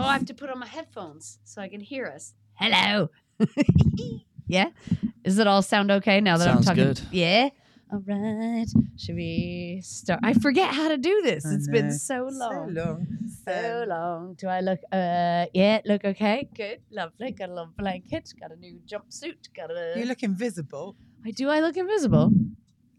[0.00, 2.32] Oh, I have to put on my headphones so I can hear us.
[2.54, 3.10] Hello.
[4.46, 4.70] yeah.
[5.22, 6.94] Does it all sound okay now that Sounds I'm talking?
[6.94, 7.00] good.
[7.12, 7.50] Yeah.
[7.92, 8.64] All right.
[8.96, 10.20] Should we start?
[10.22, 11.44] I forget how to do this.
[11.44, 12.74] It's been so long.
[12.74, 13.06] So long.
[13.44, 14.34] So long.
[14.38, 14.78] Do I look?
[14.90, 16.48] Uh, yeah, look okay.
[16.56, 17.32] Good, lovely.
[17.32, 18.32] Got a little blanket.
[18.40, 19.52] Got a new jumpsuit.
[19.54, 19.98] Got a.
[19.98, 20.96] You look invisible.
[21.26, 21.50] I do.
[21.50, 22.32] I look invisible.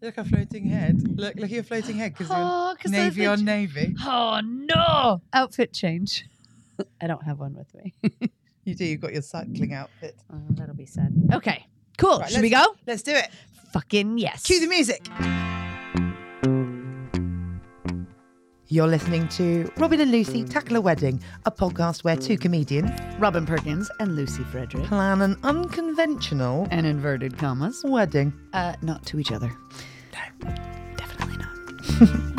[0.02, 1.02] Look a floating head.
[1.18, 3.96] Look, look at your floating head because Oh, you're navy on navy.
[4.04, 5.20] Oh no!
[5.32, 6.26] Outfit change.
[7.00, 7.94] I don't have one with me.
[8.64, 8.84] You do.
[8.84, 10.14] You've got your cycling outfit.
[10.32, 11.12] Oh, that'll be sad.
[11.32, 11.66] Okay,
[11.98, 12.20] cool.
[12.20, 12.64] Right, Should we go?
[12.86, 13.28] Let's do it.
[13.72, 14.44] Fucking yes.
[14.44, 15.04] Cue the music.
[18.68, 23.44] You're listening to Robyn and Lucy Tackle a Wedding, a podcast where two comedians Robyn
[23.46, 24.84] Perkins and Lucy Frederick.
[24.84, 27.82] plan an unconventional And inverted commas.
[27.84, 28.32] wedding.
[28.52, 29.52] Uh, not to each other.
[30.44, 30.54] No,
[30.96, 32.28] definitely not.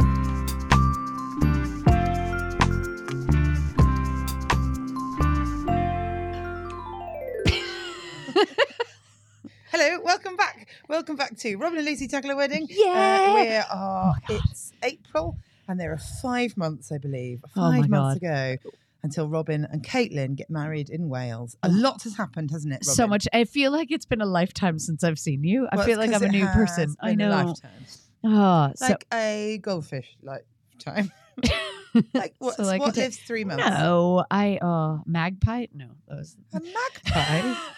[9.75, 10.67] Hello, welcome back.
[10.87, 12.67] Welcome back to Robyn and Lucy Tackle a Wedding.
[12.69, 13.25] Yeah.
[13.27, 15.35] Uh, we are, it's April,
[15.67, 18.57] and there are five months, I believe, Oh five my months ago
[19.01, 21.57] until Robyn and Caitlin get married in Wales.
[21.63, 22.83] A lot has happened, hasn't it?
[22.85, 22.93] Robyn?
[22.95, 23.27] So much.
[23.33, 25.67] I feel like it's been a lifetime since I've seen you.
[25.71, 26.95] I Well, feel like I'm a new person.
[27.01, 27.35] I been a know.
[27.45, 27.85] lifetime.
[28.25, 31.11] Oh, so Like a goldfish lifetime.
[32.13, 32.57] like what?
[32.57, 33.67] So like what a lives three months?
[33.67, 35.65] no, I uh magpie.
[35.73, 36.35] No, those.
[36.53, 36.59] A
[37.15, 37.55] magpie.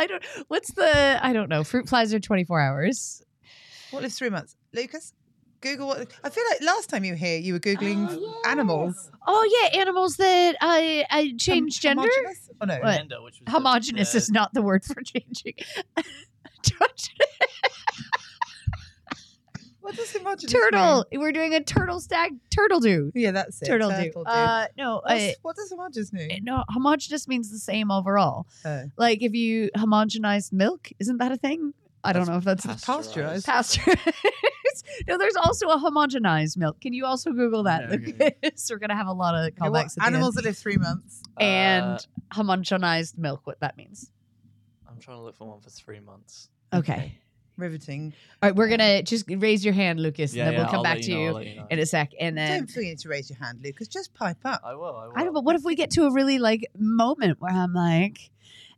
[0.00, 0.24] I don't.
[0.48, 1.18] What's the?
[1.22, 1.62] I don't know.
[1.62, 3.22] Fruit flies are 24 hours.
[3.90, 4.56] what lives three months?
[4.72, 5.12] Lucas,
[5.60, 6.10] Google what.
[6.24, 9.10] I feel like last time you were here, you were googling oh, animals.
[9.26, 12.00] Oh yeah, animals that I I Hom- changed gender.
[12.02, 12.48] homogenous?
[12.62, 12.78] Oh no.
[12.78, 12.96] What?
[12.96, 15.54] Gender, which was the- Homogenous the- is not the word for changing.
[19.90, 21.04] What does homogenous turtle.
[21.12, 23.10] We're doing a turtle stag turtle do.
[23.14, 23.66] Yeah, that's it.
[23.66, 23.96] Turtle, do.
[23.96, 24.30] Turtle do.
[24.30, 26.40] Uh, no, What's- I, what does homogenous mean?
[26.42, 26.64] no.
[26.68, 28.46] Homogenous means the same overall.
[28.64, 28.84] Oh.
[28.96, 31.74] Like if you homogenize milk, isn't that a thing?
[32.02, 33.44] I don't know if that's Pasteurized.
[33.44, 34.00] pasteurized.
[35.06, 36.80] no, there's also a homogenized milk.
[36.80, 38.36] Can you also Google that, Yeah, okay.
[38.42, 38.66] Lucas?
[38.70, 39.84] We're gonna have a lot of Okay, what callbacks.
[39.84, 40.14] at the end.
[40.14, 41.22] animals that live three months.
[41.38, 41.98] and Uh,
[42.34, 43.42] homogenized milk.
[43.44, 44.10] What that means?
[44.88, 46.48] I'm trying to look for one for three months.
[46.72, 47.18] Okay.
[47.56, 48.14] Riveting.
[48.42, 50.76] All right, we're gonna just raise your hand, Lucas, Yeah, and then yeah, we'll come
[50.78, 51.66] I'll back to you know, you I'll let you know.
[51.70, 52.12] in a sec.
[52.18, 53.88] And then Don't feel you need to raise your hand, Lucas.
[53.88, 54.60] Just pipe up.
[54.64, 54.84] I will.
[54.96, 55.12] I will.
[55.16, 55.34] I don't.
[55.34, 58.30] But what if we get to a really like moment where I'm like,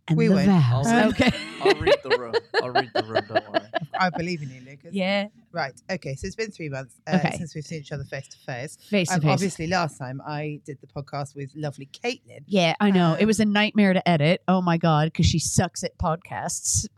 [0.08, 0.46] and We the won't.
[0.46, 0.86] vows.
[0.88, 1.30] I'll Okay.
[1.60, 2.34] I'll read the room.
[2.60, 3.24] I'll read the room.
[3.28, 3.60] Don't worry.
[4.00, 4.92] I believe in you, Lucas.
[4.92, 5.28] yeah.
[5.52, 5.72] Right.
[5.88, 6.16] Okay.
[6.16, 7.36] So it's been three months uh, Okay.
[7.36, 8.78] since we've seen each other face to face.
[8.90, 9.30] Face to Um, face.
[9.30, 12.40] Obviously, last time I did the podcast with lovely Caitlin.
[12.46, 13.14] Yeah, I know.
[13.14, 14.42] it Um, was a nightmare to edit.
[14.48, 16.88] Oh my god, because she sucks at podcasts.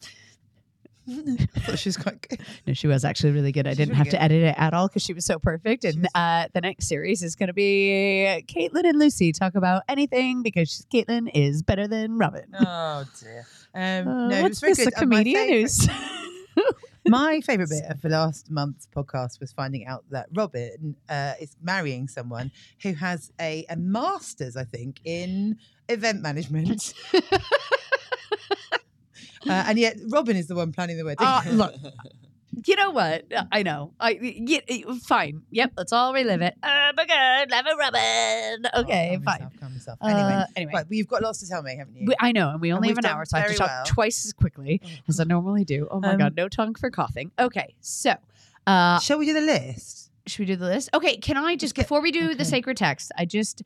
[1.09, 2.41] I thought she was quite good.
[2.67, 3.67] No, she was actually really good.
[3.67, 4.11] I She's didn't really have good.
[4.13, 5.85] to edit it at all because she was so perfect.
[5.85, 10.43] And uh, the next series is going to be Caitlin and Lucy talk about anything
[10.43, 12.47] because Caitlin is better than Robyn.
[12.59, 13.47] Oh dear.
[13.75, 14.79] Um, Uh, no, what's this?
[14.79, 14.93] good.
[14.95, 15.89] A And my comedian favourite- who's
[17.07, 21.55] My favourite bit of the last month's podcast was finding out that Robyn uh, is
[21.63, 22.51] marrying someone
[22.83, 25.59] who has a, a master's, I think, in
[25.91, 26.95] event management.
[29.47, 31.27] Uh, and yet Robyn is the one planning the wedding.
[31.27, 31.75] Uh, look,
[32.67, 33.25] you know what?
[33.51, 33.93] I know.
[33.99, 35.43] I y- fine.
[35.51, 36.55] Yep, let's all relive it.
[36.63, 38.67] Oh my god, love a Robyn.
[38.85, 39.35] Okay, Calm fine.
[39.41, 39.99] yourself, calm yourself.
[40.01, 40.73] Uh, Anyway, anyway.
[40.75, 42.07] right, but you've got lots to tell me, haven't you?
[42.09, 43.67] We, I know, and we only have we've an hour, so I have to talk
[43.69, 43.85] well.
[43.87, 45.89] twice as quickly as I normally do.
[45.91, 47.33] Oh my Um, god, no tongue for coughing.
[47.39, 48.15] Okay, so
[48.67, 50.11] uh, Shall we do the list?
[50.27, 50.89] should we do the list?
[50.95, 52.35] Okay, can I just get- before we do okay.
[52.35, 53.63] the sacred text, I just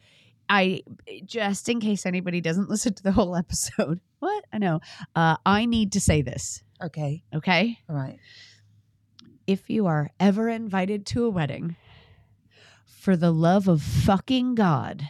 [0.49, 0.83] I
[1.27, 4.01] just in case anybody doesn't listen to the whole episode.
[4.21, 4.45] What?
[4.53, 4.81] I know.
[5.15, 7.23] Uh, I need to say this, Okay.
[7.35, 7.79] okay?
[7.89, 8.19] All right.
[9.47, 11.77] If you are ever invited to a wedding,
[12.87, 15.09] for the love of fucking God,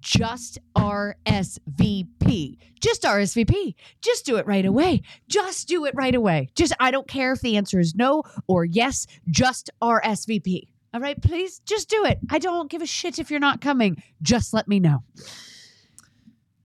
[0.00, 2.58] just RSVP.
[2.80, 3.74] Just RSVP.
[4.00, 5.02] Just do it right away.
[5.28, 6.48] Just do it right away.
[6.54, 10.68] Just, I don't care if the answer is no or yes, just RSVP.
[10.92, 12.18] All right, please just do it.
[12.30, 14.02] I don't give a shit if you're not coming.
[14.22, 15.02] Just let me know.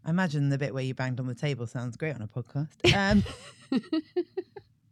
[0.09, 2.69] I imagine the bit where you banged on the table sounds great on a podcast.
[2.95, 3.23] Um,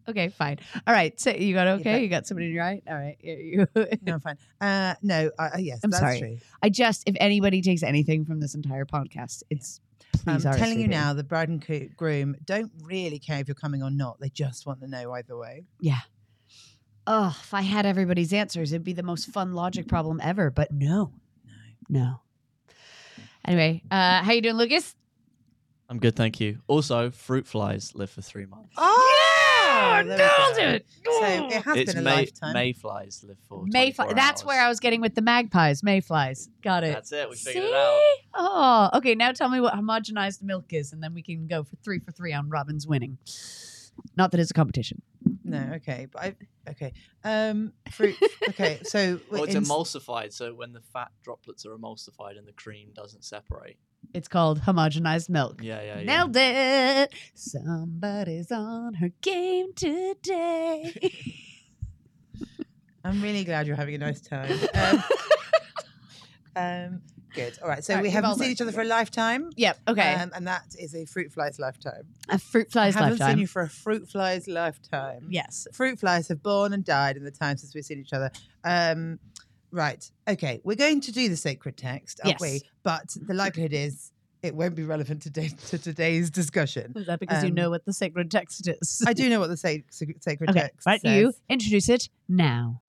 [0.09, 0.59] Okay, fine.
[0.85, 2.01] All right, so you got okay?
[2.01, 2.81] You got somebody in your eye?
[2.87, 3.17] All right.
[3.21, 4.37] You- no, I'm fine.
[4.61, 6.19] Uh, no, uh, yes, I'm that's sorry.
[6.19, 6.37] true.
[6.61, 9.81] I just, if anybody takes anything from this entire podcast, it's
[10.27, 13.55] I'm please telling you now, the bride and co- groom don't really care if you're
[13.55, 14.19] coming or not.
[14.21, 15.65] They just want to know either way.
[15.81, 15.99] Yeah.
[17.07, 20.51] Oh, if I had everybody's answers, it'd be the most fun logic problem ever.
[20.51, 21.11] But no,
[21.89, 22.21] no.
[23.45, 24.93] Anyway, uh, how you doing, Lucas?
[25.89, 26.59] I'm good, thank you.
[26.67, 28.73] Also, fruit flies live for three months.
[28.77, 29.37] Oh, yeah!
[30.03, 30.85] nailed it.
[31.05, 32.53] So it has it's been a May- lifetime.
[32.53, 33.63] Mayflies live for.
[33.65, 34.05] Mayfly.
[34.05, 35.83] 24 That's where I was getting with the magpies.
[35.83, 36.49] Mayflies.
[36.61, 36.93] Got it.
[36.93, 37.29] That's it.
[37.29, 37.69] We figured See?
[37.69, 38.01] it out.
[38.35, 39.15] Oh, okay.
[39.15, 42.11] Now tell me what homogenized milk is, and then we can go for three for
[42.11, 43.17] three on Robyn's winning.
[44.15, 45.01] Not that it's a competition.
[45.43, 46.35] No, okay, but I
[46.69, 46.93] okay.
[47.23, 48.15] Um, fruit.
[48.49, 52.53] Okay, so Well, it's in- emulsified, so when the fat droplets are emulsified and the
[52.53, 53.77] cream doesn't separate.
[54.13, 55.61] It's called homogenized milk.
[55.61, 56.05] Yeah, yeah, yeah.
[56.05, 57.13] Nailed it.
[57.33, 60.93] Somebody's on her game today.
[63.03, 64.57] I'm really glad you're having a nice time.
[64.73, 65.03] Um,
[66.55, 67.01] um,
[67.33, 67.57] good.
[67.61, 67.83] All right.
[67.83, 69.49] So All right, we haven't seen each other for a lifetime.
[69.55, 69.77] yep.
[69.87, 70.13] Okay.
[70.15, 72.03] Um, and that is a fruit fly's lifetime.
[72.29, 73.31] a fruit fly's I haven't lifetime.
[73.35, 75.27] seen you for a fruit fly's lifetime.
[75.29, 75.67] yes.
[75.73, 78.31] Fruit flies have born and died in the time since we've seen each other.
[78.63, 79.19] Um,
[79.71, 80.09] right.
[80.27, 80.61] Okay.
[80.63, 82.41] We're going to do the sacred text, aren't Yes.
[82.41, 82.61] we?
[82.83, 84.11] But the likelihood is
[84.43, 86.93] it won't be relevant today to today's discussion.
[86.95, 89.01] Is that because you Um, know what the sacred text is?
[89.05, 90.59] I do know what the sa- sacred sacred Okay.
[90.61, 91.01] text Right.
[91.01, 91.11] says.
[91.19, 92.81] You introduce it now.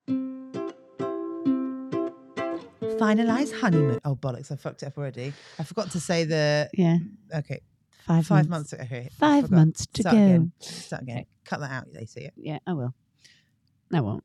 [2.99, 4.01] Finalize honeymoon.
[4.05, 4.51] Oh bollocks!
[4.53, 5.33] I fucked it up already.
[5.59, 6.69] I forgot to say the.
[6.75, 6.99] Yeah.
[7.35, 7.61] Okay,
[8.07, 8.27] Five.
[8.27, 8.73] five months.
[8.73, 8.85] months.
[8.87, 10.23] Okay, Five months to Start go.
[10.25, 10.53] again.
[10.61, 11.17] Start again.
[11.19, 11.27] Okay.
[11.45, 11.85] Cut that out.
[11.93, 12.33] They see it.
[12.37, 12.95] Yeah, I will.
[13.93, 14.25] I won't.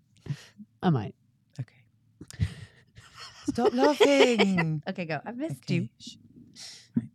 [0.81, 1.15] I might.
[1.59, 2.45] Okay.
[3.49, 4.81] Stop laughing.
[4.89, 5.19] Okay, go.
[5.25, 5.89] I missed Okay, you.
[6.95, 7.07] Right.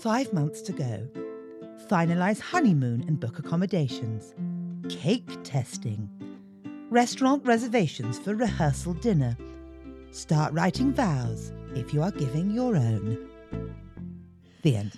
[0.00, 1.08] Five months to go.
[1.88, 4.34] Finalize honeymoon and book accommodations.
[4.88, 6.08] Cake testing.
[6.94, 9.36] Restaurant reservations for rehearsal dinner.
[10.12, 13.18] Start writing vows if you are giving your own.
[14.62, 14.96] The end.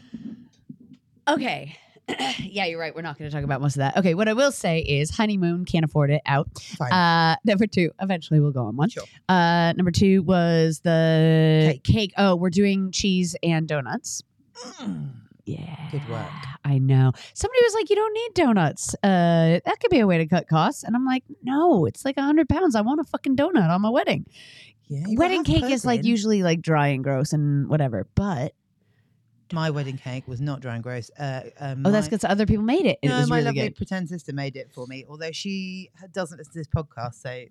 [1.26, 1.74] Okay.
[2.38, 2.94] yeah, you're right.
[2.94, 3.96] We're not going to talk about most of that.
[3.96, 6.50] Okay, what I will say is honeymoon can't afford it out.
[6.60, 6.92] Fine.
[6.92, 8.90] Uh, number two, eventually we'll go on one.
[8.90, 9.04] Sure.
[9.30, 11.82] Uh, number two was the Cake.
[11.82, 12.12] cake.
[12.18, 14.22] Oh, we're doing cheese and donuts.
[14.82, 15.12] Mm.
[15.46, 15.88] Yeah.
[15.92, 16.26] Good work.
[16.64, 17.12] I know.
[17.32, 18.94] Somebody was like, you don't need donuts.
[19.02, 20.82] Uh, that could be a way to cut costs.
[20.82, 22.74] And I'm like, no, it's like a hundred pounds.
[22.74, 24.26] I want a fucking donut on my wedding.
[24.88, 28.06] Yeah, wedding cake is like usually like dry and gross and whatever.
[28.14, 28.54] But
[29.52, 31.10] My wedding cake was not dry and gross.
[31.18, 32.98] Uh, um, oh, that's because other people made it.
[33.02, 33.76] and no, was my really lovely good.
[33.76, 35.04] pretend sister made it for me.
[35.08, 37.44] Although she doesn't listen to this podcast, so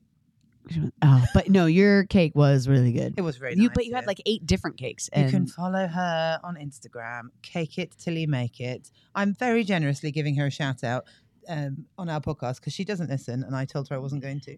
[1.01, 3.13] Oh, but no, your cake was really good.
[3.17, 3.71] it was very You, nice.
[3.75, 4.07] but you had yeah.
[4.07, 5.09] like eight different cakes.
[5.15, 8.91] You can follow her on Instagram, cake it till you make it.
[9.13, 11.05] I'm very generously giving her a shout out
[11.47, 14.39] um, on our podcast because she doesn't listen, and I told her I wasn't going
[14.41, 14.57] to.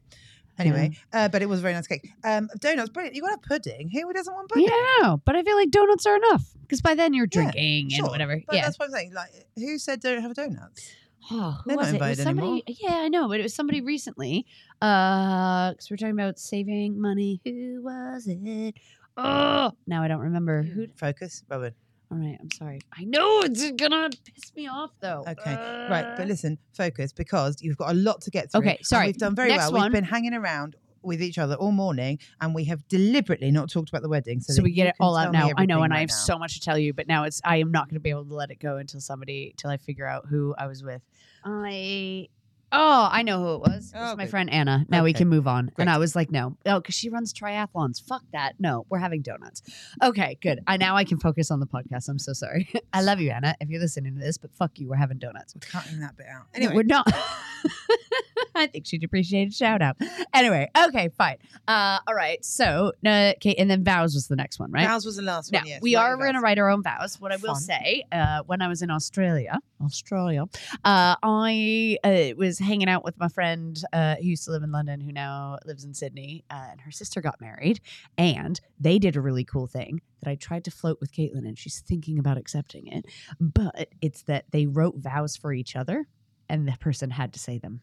[0.60, 2.10] Anyway, uh, but it was a very nice cake.
[2.24, 3.16] Um, donuts, brilliant.
[3.16, 3.92] You got a pudding.
[3.92, 4.68] Who doesn't want pudding?
[4.68, 8.06] yeah, but I feel like donuts are enough because by then you're Yeah, drinking Sure,
[8.06, 8.42] and whatever.
[8.48, 8.64] But yeah.
[8.64, 9.14] that's what I'm saying.
[9.14, 10.90] Like, who said don't have a donuts?
[11.32, 11.96] Oh, who was it?
[11.96, 12.48] It was somebody.
[12.48, 12.62] anymore.
[12.68, 14.46] Yeah, I know, but it was somebody recently.
[14.82, 17.42] Uh, because we're talking about saving money.
[17.44, 18.76] Who was it?
[19.18, 20.88] Oh, now I don't remember who.
[20.96, 21.74] Focus, Robyn.
[22.10, 22.80] All right, I'm sorry.
[22.98, 25.26] I know it's gonna piss me off though.
[25.28, 25.56] Okay,
[25.90, 26.06] right.
[26.06, 28.62] Uh, But listen, focus because you've got a lot to get through.
[28.62, 29.08] Okay, and sorry.
[29.08, 29.74] We've done very Next well.
[29.74, 29.84] one.
[29.84, 33.90] We've been hanging around with each other all morning, and we have deliberately not talked
[33.90, 34.40] about the wedding.
[34.40, 35.50] So, So, we get it all out now.
[35.58, 36.16] I know, everything and I have now.
[36.16, 38.26] so much to tell you, but now it's I am not going to be able
[38.26, 41.02] to let it go until somebody till I figure out who I was with.
[41.44, 42.28] I
[42.72, 43.94] oh, I know who it was.
[43.96, 44.30] Oh, it's my good.
[44.32, 44.86] friend Anna.
[44.90, 45.68] Now we can move on.
[45.68, 45.84] Great.
[45.84, 48.02] And I was like, no, oh, because she runs triathlons.
[48.06, 48.54] Fuck that.
[48.60, 49.62] No, we're having donuts.
[50.04, 50.60] Okay, good.
[50.68, 52.10] I now I can focus on the podcast.
[52.10, 52.70] I'm so sorry.
[52.94, 54.90] I love you, Anna, if you're listening to this, but fuck you.
[54.90, 55.56] We're having donuts.
[55.56, 56.48] We're cutting that bit out.
[56.54, 57.08] No, Anyway, we're not.
[58.58, 59.98] I think she'd appreciate a shout out.
[60.34, 61.38] Anyway, okay, fine.
[61.68, 62.44] Uh, all right.
[62.44, 64.88] So, uh, okay, and then vows was the next one, right?
[64.88, 65.68] Vows was the last Now, one.
[65.68, 67.20] Yes, we are going to write our own vows.
[67.20, 67.62] What I will Fun.
[67.62, 70.46] say, uh, when I was in Australia, Australia,
[70.84, 74.72] uh, I uh, was hanging out with my friend uh, who used to live in
[74.72, 77.80] London, who now lives in Sydney, uh, and her sister got married,
[78.18, 81.58] and they did a really cool thing that I tried to float with Caitlin, and
[81.58, 83.06] she's thinking about accepting it.
[83.40, 86.08] But it's that they wrote vows for each other,
[86.50, 87.82] and the person had to say them.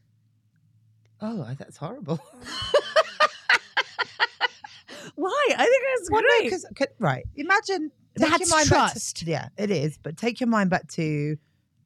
[1.26, 2.20] Oh, that's horrible.
[5.16, 5.46] Why?
[5.56, 6.50] I think that's Well, no, great.
[6.50, 6.66] 'cause-
[6.98, 7.24] right.
[7.36, 7.90] Imagine.
[8.16, 9.22] Take your That's mind back to- trust.
[9.24, 9.98] yeah, it is.
[10.02, 11.36] But take your mind back to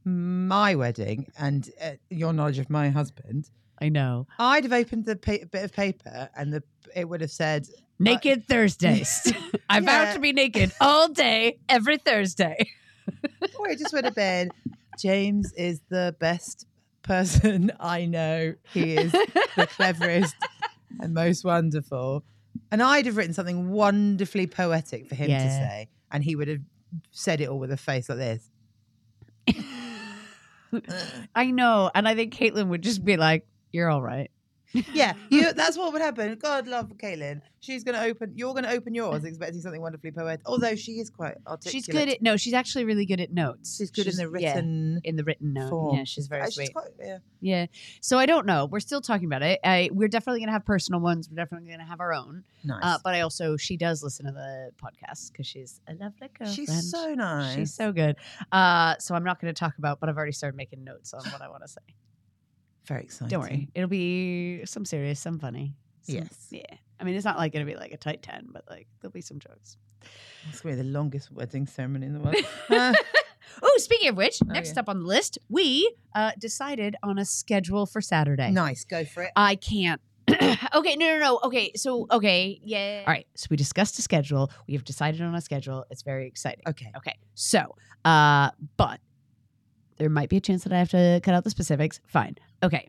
[0.04, 3.48] my wedding and uh, your knowledge of my husband.
[3.80, 4.26] I know.
[4.38, 6.62] I'd have opened the pa- bit of paper and the
[6.94, 7.66] it would have said,
[7.98, 9.32] Naked Thursdays.
[9.70, 10.12] I vowed Yeah.
[10.14, 12.56] to be naked all day, every Thursday.
[13.58, 14.50] or it just would have been,
[14.98, 16.66] James is the best
[17.02, 18.54] person I know.
[18.72, 20.34] He is the cleverest
[21.00, 22.24] and most wonderful.
[22.70, 26.60] And I'd have written something wonderfully poetic for him to say, and he would have
[27.10, 28.50] said it all with a face like this.
[31.34, 31.90] I know.
[31.94, 34.30] And I think Caitlin would just be like, You're all right.
[34.92, 35.52] Yeah, you.
[35.52, 36.36] That's what would happen.
[36.40, 37.40] God love Caitlin.
[37.60, 38.32] She's going to open.
[38.36, 40.40] You're going to open yours, expecting something wonderfully poetic.
[40.46, 41.72] Although she is quite articulate.
[41.72, 42.36] She's good at no.
[42.36, 43.76] She's actually really good at notes.
[43.78, 45.70] She's good in the yeah, written in the written note.
[45.70, 45.96] form.
[45.96, 46.72] Yeah, she's very Uh, sweet.
[46.72, 47.18] quite, yeah.
[47.40, 47.66] Yeah.
[48.00, 48.66] So I don't know.
[48.66, 49.58] We're still talking about it.
[49.64, 51.28] I, we're definitely gonna have personal ones.
[51.30, 52.44] We're definitely gonna have our own.
[52.64, 52.80] Nice.
[52.82, 56.48] Uh, but I also she does listen to the podcast because she's a lovely girl.
[56.48, 57.54] She's so nice.
[57.54, 58.16] She's so good.
[58.52, 61.22] Uh, so I'm not going to talk about, but I've already started making notes on
[61.30, 61.80] what I want to say.
[62.88, 63.28] Very exciting.
[63.28, 65.74] Don't worry, it'll be some serious, some funny.
[66.02, 66.48] some- Yes.
[66.50, 66.62] Yeah.
[67.00, 69.12] I mean, it's not like going to be like a tight ten, but like there'll
[69.12, 69.76] be some jokes.
[70.48, 72.36] It's going to be the longest wedding ceremony in the world.
[72.70, 72.92] Uh,
[73.62, 74.80] oh, speaking of which, Oh, next yeah.
[74.80, 78.50] up on the list, we uh, decided on a schedule for Saturday.
[78.50, 78.84] nice.
[78.84, 79.30] Go for it.
[79.36, 80.00] I can't.
[80.28, 81.40] okay, no, no, no.
[81.44, 83.04] Okay, so okay, yeah.
[83.06, 84.50] All right, so we discussed a schedule.
[84.66, 85.84] We have decided on a schedule.
[85.90, 86.62] It's very exciting.
[86.68, 86.92] Okay.
[86.98, 89.00] Okay, so, uh, but
[89.98, 92.00] there might be a chance that I have to cut out the specifics.
[92.06, 92.36] Fine.
[92.62, 92.88] Okay.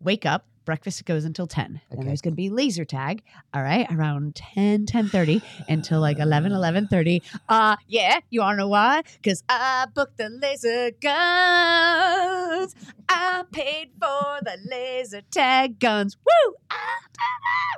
[0.00, 0.46] Wake up.
[0.64, 1.80] Breakfast goes until 10.
[1.88, 2.08] Then Okay.
[2.08, 3.22] there's going to be laser tag,
[3.54, 7.22] all right, around 10, 10.30 until like 11, 11.30.
[7.48, 9.00] Uh, yeah, you want to know why?
[9.14, 12.74] Because I booked the laser guns.
[13.08, 16.18] I paid for the laser tag guns.
[16.22, 16.54] Woo!
[16.70, 16.76] Ah.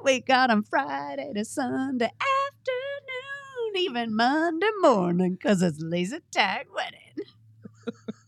[0.03, 6.99] We got them Friday to Sunday afternoon, even Monday morning, because it's laser tag wedding.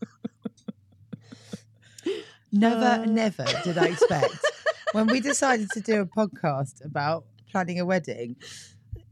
[2.53, 3.05] Never, Uh.
[3.05, 4.37] never did I expect
[4.93, 8.35] when we decided to do a podcast about planning a wedding.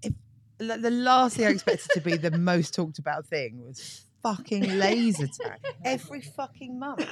[0.04, 0.14] If
[0.60, 5.26] the last thing I expected to be the most talked about thing was fucking laser
[5.26, 7.04] tag every fucking month.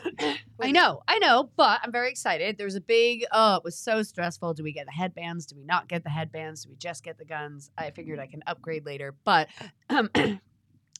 [0.61, 2.59] I know, I know, but I'm very excited.
[2.59, 4.53] There's a big, oh, it was so stressful.
[4.53, 5.47] Do we get the headbands?
[5.47, 6.65] Do we not get the headbands?
[6.65, 7.71] Do we just get the guns?
[7.75, 9.47] I figured I can upgrade later, but
[9.89, 10.11] um,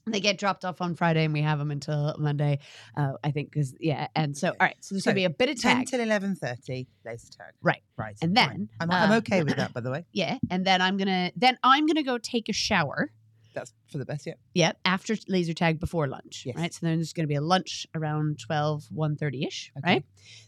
[0.06, 2.60] they get dropped off on Friday and we have them until Monday,
[2.98, 4.08] uh, I think, because, yeah.
[4.16, 5.88] And so, all right, so there's going to be a bit of tag.
[5.88, 7.54] till eleven thirty laser tag.
[7.62, 7.82] Right.
[7.98, 8.16] Right.
[8.22, 9.74] And then, I'm, I'm uh, okay with that.
[9.74, 10.38] By the way, Yeah.
[10.50, 13.12] And then I'm going to, then I'm to go take a shower.
[13.54, 14.26] that's for the best.
[14.26, 14.34] Yeah.
[14.54, 16.56] Yep, after laser tag before lunch, Yes.
[16.56, 16.74] right?
[16.74, 19.94] So then there's going to be a lunch around 12, 1.30ish, Okay.
[19.94, 20.06] right?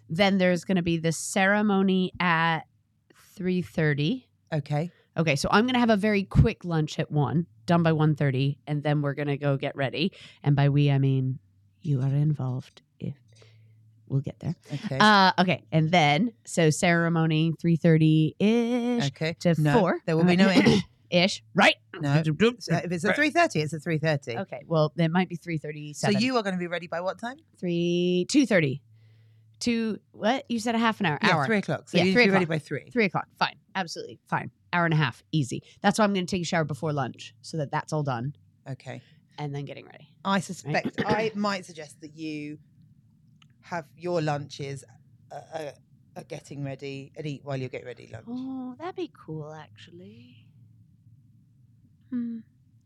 [0.10, 2.62] Then there's going to be the ceremony at
[3.39, 4.24] 3.30.
[4.53, 4.91] Okay.
[5.18, 8.58] Okay, so I'm going to have a very quick lunch at 1, done by 1.30,
[8.65, 10.13] and then we're going to go get ready.
[10.44, 11.39] And by we, I mean
[11.82, 13.15] you are involved if
[14.08, 14.56] we'll get there.
[14.74, 14.98] Okay.
[15.00, 19.36] Uh, okay, and then, so ceremony 3.30ish okay.
[19.39, 20.00] to No, 4.
[20.06, 20.84] there will be no ish.
[21.10, 21.75] ish, right?
[22.00, 22.24] No.
[22.60, 24.38] So if it's a three thirty, it's a three thirty.
[24.38, 25.96] Okay, well, it might be 3.37.
[25.96, 27.38] So you are going to be ready by what time?
[27.60, 28.82] three two thirty.
[29.60, 30.46] Two what?
[30.50, 31.20] You said a half an hour.
[31.22, 31.46] Yeah, hour.
[31.46, 31.89] three o'clock.
[31.89, 32.89] So Yeah, you three be ready by three.
[32.91, 33.27] Three o'clock.
[33.38, 33.56] Fine.
[33.75, 34.51] Absolutely fine.
[34.74, 35.24] Hour and a half.
[35.32, 35.63] Easy.
[35.82, 38.36] That's why I'm going to take a shower before lunch so that that's all done
[38.70, 39.01] Okay.
[39.38, 40.08] and then getting ready.
[40.24, 42.58] I suspect I might suggest that you
[43.62, 44.84] have your lunches
[45.32, 45.72] uh, uh,
[46.16, 48.25] uh, getting ready and eat while you get ready lunch.
[48.30, 50.46] Oh, that'd be cool, actually.
[52.10, 52.40] Hmm.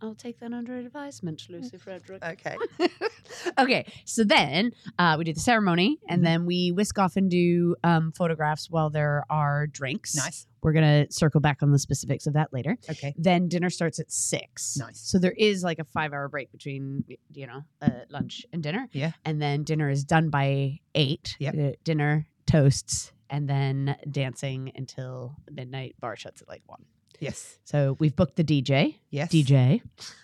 [0.06, 2.24] I'll take that under advisement, Lucy Frederick.
[2.24, 2.56] Okay.
[3.58, 6.24] okay, so then uh, we do the ceremony, and Mhm.
[6.26, 10.16] then we whisk off and do um, photographs while there are drinks.
[10.16, 10.48] Nice.
[10.62, 12.78] We're gonna circle back on the specifics of that later.
[12.90, 13.14] Okay.
[13.18, 14.78] Then dinner starts at six.
[14.78, 15.00] Nice.
[15.00, 18.88] So there is like a five hour break between, you know, uh, lunch and dinner.
[18.92, 19.12] Yeah.
[19.26, 21.36] And then dinner is done by eight.
[21.40, 21.56] Yep.
[21.58, 25.96] Uh, dinner, toasts, and then dancing until midnight.
[26.00, 26.86] Bar shuts at like one.
[27.20, 27.58] Yes.
[27.64, 29.30] So we've booked the DJ, Yes.
[29.32, 29.82] DJ,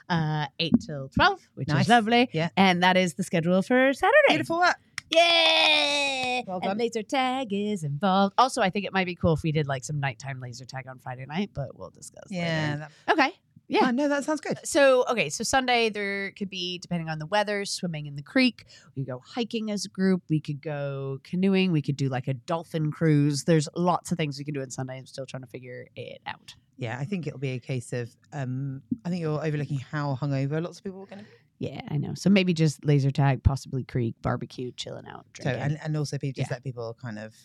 [0.10, 1.82] uh, eight till 12, which Nice.
[1.86, 2.30] is lovely.
[2.34, 2.50] Yeah.
[2.58, 4.14] And that is the schedule for Saturday.
[4.30, 4.76] Beautiful work.
[5.10, 6.42] Yeah.
[6.48, 8.34] Well and laser tag is involved.
[8.38, 10.88] Also, I think it might be cool if we did like some nighttime laser tag
[10.88, 12.24] on Friday night, but we'll discuss.
[12.30, 12.78] Yeah.
[12.78, 13.32] That, Okay.
[13.72, 13.86] Yeah.
[13.88, 14.60] Oh, no, that sounds good.
[14.66, 18.66] So, okay, so Sunday there could be, depending on the weather, swimming in the creek.
[18.96, 20.24] We could go hiking as a group.
[20.30, 21.72] We could go canoeing.
[21.72, 23.46] We could do like a dolphin cruise.
[23.46, 24.98] There's lots of things we can do on Sunday.
[24.98, 26.54] I'm still trying to figure it out.
[26.78, 28.10] Yeah, I think it'll be a case of.
[28.34, 31.32] Um, I think you're overlooking how hungover lots of people are going to be.
[31.68, 32.14] Yeah, I know.
[32.16, 35.62] So maybe just laser tag, possibly creek, barbecue, chilling out, So, drinking.
[35.64, 36.56] and, and also people just Yeah.
[36.56, 37.36] let people kind of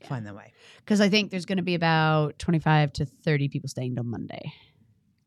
[0.00, 0.06] Yeah.
[0.08, 0.52] find their way.
[0.78, 4.52] Because I think there's going to be about 25 to 30 people staying till Monday.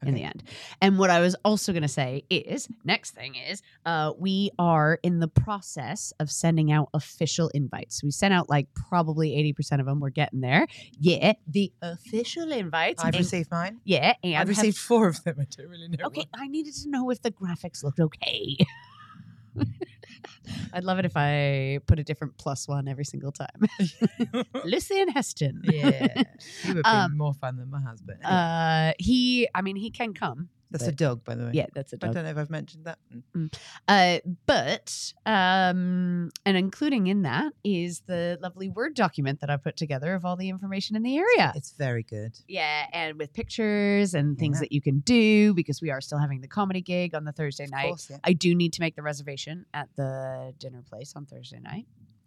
[0.06, 0.44] In the end.
[0.82, 5.00] And what I was also going to say is next thing is uh, we are
[5.02, 8.04] in the process of sending out official invites.
[8.04, 10.00] We sent out like probably 80% of them.
[10.00, 10.68] We're getting there.
[11.00, 13.02] Yeah, the official invites.
[13.04, 13.80] I've and- received mine.
[13.86, 15.38] Yeah, and I've have- received four of them.
[15.40, 16.06] I don't really know.
[16.08, 18.58] Okay, I needed to know if the graphics looked okay.
[20.74, 23.68] I'd love it if I put a different plus one every single time.
[24.66, 25.62] Lucy and Heston.
[25.64, 26.24] yeah,
[26.64, 28.24] you would be Um, more fun than my husband.
[28.24, 30.50] Uh, he, I mean, he can come.
[30.72, 31.52] That's a dog, by the way.
[31.54, 32.10] yeah, that's a dog.
[32.10, 32.98] I don't know if I've mentioned that.
[33.36, 33.54] Mm.
[33.88, 39.78] Uh, but um, and including in that is the lovely word document that I put
[39.78, 41.54] together of all the information in the area.
[41.56, 42.38] It's very good.
[42.48, 44.62] Yeah, and with pictures and things Yeah.
[44.62, 47.66] that you can do because we are still having the comedy gig on the Thursday
[47.66, 47.88] Of night.
[47.88, 48.18] course, yeah.
[48.24, 51.86] I do need to make the reservation at the dinner place on Thursday night.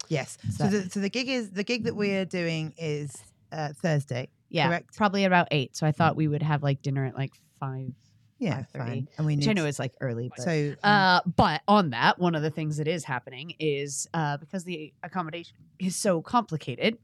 [0.09, 0.37] Yes.
[0.57, 3.15] So- So the, so the gig is the gig that we're doing is
[3.51, 4.29] uh, Thursday.
[4.49, 4.95] Yeah, Correct.
[4.97, 5.77] probably about eight.
[5.77, 7.93] So I thought we would have like dinner at like five,
[8.41, 9.07] Yeah, 5:30, fine.
[9.17, 10.31] And we which I know is like early.
[10.35, 10.75] But, so.
[10.83, 14.63] um, Uh, but on that, one of the things that is happening is uh, because
[14.63, 16.97] the accommodation is so complicated,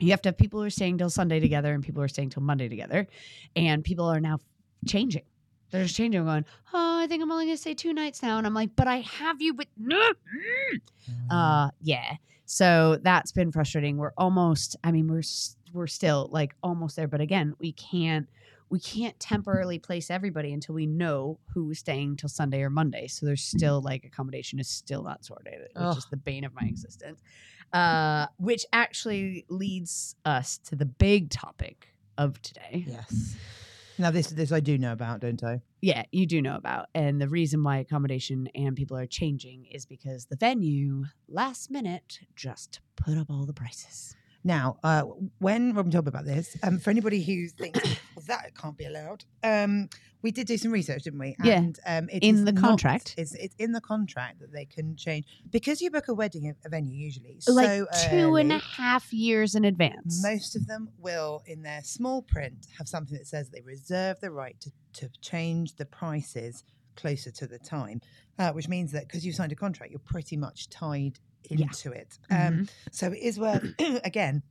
[0.00, 2.08] you have to have people who are staying till Sunday together and people who are
[2.08, 3.06] staying till Monday together,
[3.54, 4.40] and people are now
[4.84, 5.22] changing.
[5.70, 8.36] They're just changing, going, "Oh, I think I'm only going to stay two nights now,"
[8.38, 12.16] and I'm like, "But I have you with no." mm." mm, Uh, yeah.
[12.46, 13.96] So that's been frustrating.
[13.96, 14.74] We're almost.
[14.82, 15.22] I mean, we're
[15.72, 18.28] we're still like almost there, but again, we can't
[18.68, 23.06] we can't temporarily place everybody until we know who's staying till Sunday or Monday.
[23.06, 26.66] So there's still like accommodation is still not sorted, which is the bane of my
[26.66, 27.22] existence.
[27.72, 32.84] Uh, which actually leads us to the big topic of today.
[32.86, 33.36] yes.
[33.98, 35.62] Now this this I do know about, don't I?
[35.80, 36.88] Yeah, you do know about.
[36.94, 42.20] And the reason why accommodation and people are changing is because the venue last minute
[42.34, 44.14] just put up all the prices.
[44.46, 45.02] Now, uh,
[45.40, 47.82] when Robyn told me about this, um, for anybody who thinks
[48.14, 49.88] well, that can't be allowed, um,
[50.22, 51.34] we did do some research, didn't we?
[51.42, 51.58] Yeah.
[51.58, 53.16] And, um, it In the not- contract.
[53.18, 56.68] it's, it's in the contract that they can change because you book a wedding a
[56.68, 60.22] venue usually like so two and a half years in advance.
[60.22, 64.30] Most of them will, in their small print, have something that says they reserve the
[64.30, 66.62] right to, to change the prices
[66.94, 68.00] closer to the time,
[68.38, 71.18] uh, which means that because you've signed a contract, you're pretty much tied
[71.50, 71.66] Yeah.
[71.66, 72.18] into it.
[72.30, 72.70] Um, Mhm.
[72.90, 73.64] so it is worth,
[74.04, 74.42] again,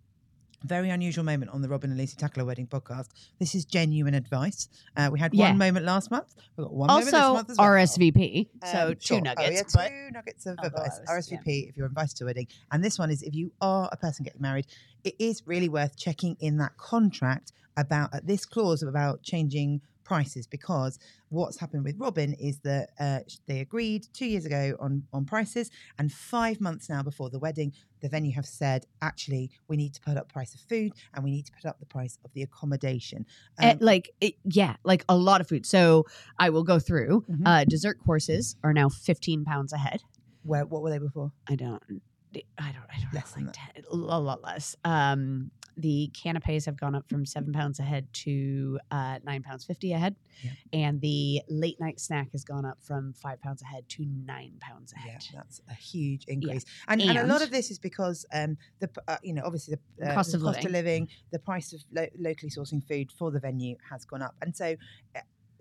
[0.64, 3.10] very unusual moment on the Robyn and Lucy Tackle a Wedding podcast.
[3.38, 4.68] This is genuine advice.
[4.98, 5.50] Uh, we had Yeah.
[5.50, 6.34] one moment last month.
[6.58, 7.68] We've got one moment this month as well.
[7.68, 8.50] RSVP.
[8.72, 9.22] so Um, two sure.
[9.22, 9.76] nuggets.
[9.78, 11.00] Oh, yeah, two nuggets of advice.
[11.08, 11.38] ours, yeah.
[11.38, 12.48] RSVP if you're invited to a wedding.
[12.72, 14.66] And this one is if you are a person getting married,
[15.04, 20.48] it is really worth checking in that contract about uh, this clause about changing prices
[20.48, 20.98] because
[21.30, 25.70] what's happened with Robyn is that uh, they agreed two years ago on on prices
[26.00, 30.00] and five months now before the wedding the venue have said actually we need to
[30.02, 32.44] put up price of food and we need to put up the price of the
[32.44, 33.26] accommodation
[33.60, 35.66] Eh, Um, like it, yeah, like a lot of food.
[35.66, 36.06] So
[36.40, 37.26] I will go through.
[37.30, 37.42] Mhm.
[37.46, 40.02] Uh, dessert courses are now fifteen pounds a head.
[40.44, 41.82] where what were they before I don't.
[41.90, 41.94] I
[42.34, 42.46] don't.
[42.60, 43.20] I don't know.
[43.20, 44.76] Less than like 10, a lot less.
[44.84, 49.66] Um, the canapes have gone up from seven pounds a head to uh, nine pounds
[49.66, 50.52] fifty a head, Yeah.
[50.74, 54.54] and the late night snack has gone up from five pounds a head to nine
[54.60, 55.24] pounds a Yeah, head.
[55.34, 59.18] that's a huge increase, and, and, a lot of this is because um, the uh,
[59.24, 60.74] you know obviously the, uh, Cost the of cost of living.
[60.74, 64.56] living, the price of lo- locally sourcing food for the venue has gone up, and
[64.56, 64.76] so.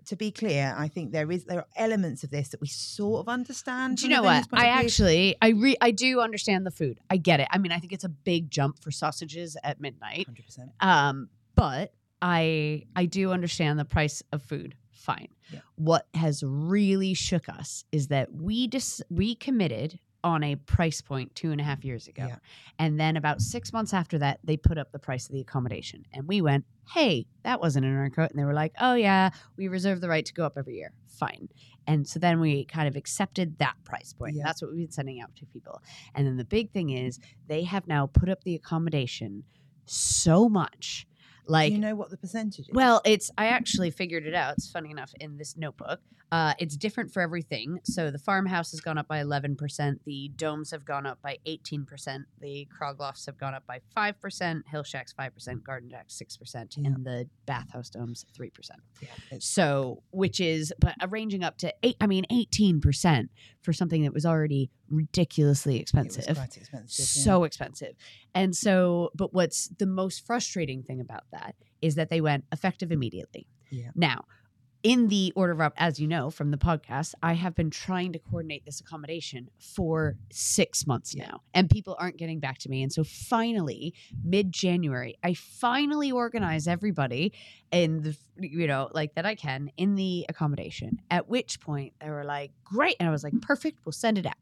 [0.07, 3.21] To be clear, I think there is there are elements of this that we sort
[3.21, 3.97] of understand.
[3.97, 4.47] Do you know what?
[4.53, 6.99] I actually, I re, I do understand the food.
[7.09, 7.47] I get it.
[7.51, 10.27] I mean, I think it's a big jump for sausages at midnight.
[10.29, 10.85] 100%.
[10.85, 14.75] Um, but I I do understand the price of food.
[14.91, 15.29] Fine.
[15.51, 15.59] Yeah.
[15.75, 21.33] What has really shook us is that we dis- we committed on a price point
[21.35, 22.37] two and a half years ago, Yeah.
[22.79, 26.03] and then about six months after that, they put up the price of the accommodation,
[26.11, 29.29] and we went, "Hey, that wasn't in our quote," and they were like, "Oh yeah,
[29.55, 31.47] we reserve the right to go up every year." Fine.
[31.87, 34.35] And so then we kind of accepted that price point.
[34.35, 34.43] Yeah.
[34.45, 35.81] That's what we've been sending out to people.
[36.15, 39.43] And then the big thing is they have now put up the accommodation
[39.85, 41.05] so much.
[41.47, 42.69] Like, Do you know what the percentage is?
[42.73, 44.53] well, it's I actually figured it out.
[44.57, 45.99] It's funny enough in this notebook.
[46.31, 47.79] Uh, it's different for everything.
[47.83, 50.01] So the farmhouse has gone up by eleven percent.
[50.05, 52.25] The domes have gone up by eighteen percent.
[52.41, 54.65] The Kroglofts have gone up by five percent.
[54.67, 55.63] Hill Shacks five percent.
[55.63, 56.75] Garden Jacks six percent.
[56.77, 56.87] Yeah.
[56.87, 58.79] And the bathhouse domes three percent.
[59.01, 61.95] yeah, So, which is, but uh, ranging up to eight.
[62.01, 63.29] I mean, eighteen percent
[63.61, 66.67] for something that was already ridiculously expensive expensive.
[66.99, 67.23] yeah.
[67.23, 67.95] so expensive.
[68.33, 72.91] And so, but what's the most frustrating thing about that is that they went effective
[72.91, 73.47] immediately.
[73.69, 73.91] Yeah.
[73.95, 74.25] Now,
[74.85, 78.13] in the order of up, as you know from the podcast, I have been trying
[78.13, 82.83] to coordinate this accommodation for six months now, and people aren't getting back to me.
[82.83, 87.33] And so, finally, mid January, I finally organize everybody
[87.71, 90.99] in the, you know, like that I can in the accommodation.
[91.09, 94.27] At which point, they were like, "Great," and I was like, "Perfect, we'll send it
[94.27, 94.35] out."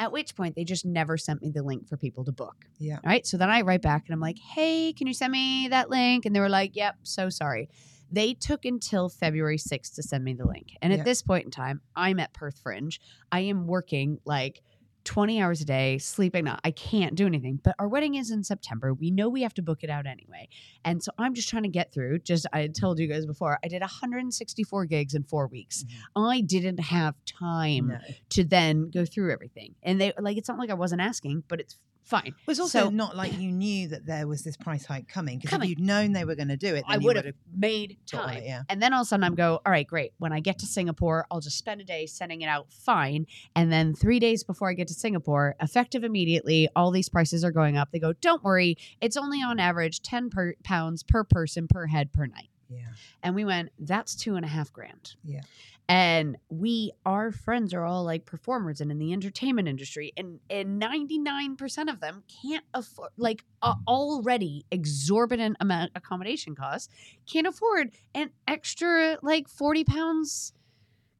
[0.00, 2.66] At which point, they just never sent me the link for people to book.
[2.78, 2.98] Yeah.
[3.04, 3.24] Right.
[3.24, 6.26] So then I write back and I'm like, hey, can you send me that link?
[6.26, 7.68] And they were like, yep, so sorry.
[8.14, 10.76] They took until February 6th to send me the link.
[10.80, 13.00] And at this point in time, I'm at Perth Fringe.
[13.32, 14.62] I am working like
[15.04, 16.48] 20 hours a day, sleeping.
[16.48, 17.60] I can't do anything.
[17.62, 18.94] But our wedding is in September.
[18.94, 20.48] We know we have to book it out anyway.
[20.84, 22.20] And so I'm just trying to get through.
[22.20, 25.82] Just, I told you guys before, I did 164 gigs in four weeks.
[25.84, 26.26] Mm-hmm.
[26.26, 27.98] I didn't have time No.
[28.30, 29.74] to then go through everything.
[29.82, 32.26] And they, like, it's not like I wasn't asking, but it's fine.
[32.28, 35.38] It was also So- not like you knew that there was this price hike coming
[35.38, 38.36] because if you'd known they were going to do it, I would have made time.
[38.38, 38.44] it.
[38.44, 38.62] Yeah.
[38.68, 40.12] And then all of a sudden I'm go, all right, great.
[40.18, 43.26] When I get to Singapore, I'll just spend a day sending it out fine.
[43.56, 47.52] And then three days before I get to Singapore, effective immediately, all these prices are
[47.52, 47.90] going up.
[47.90, 52.12] They go, don't worry, it's only on average 10 per pounds per person per head
[52.12, 52.48] per night.
[52.68, 52.86] Yeah.
[53.22, 55.14] And we went, that's two and a half grand.
[55.24, 55.40] Yeah.
[55.88, 60.78] And we, our friends are all like performers and in the entertainment industry, and and
[60.78, 66.88] ninety nine percent of them can't afford like uh, already exorbitant amount accommodation costs,
[67.30, 70.54] can't afford an extra like forty pounds.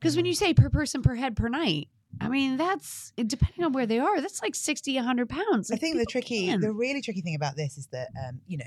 [0.01, 0.29] Because when Mhm.
[0.29, 3.99] you say per person per head per night, I mean that's depending on where they
[3.99, 5.71] are, that's like 60, 100 pounds.
[5.71, 6.61] I think the tricky, can.
[6.63, 8.65] the really tricky thing about this is that, um, you know,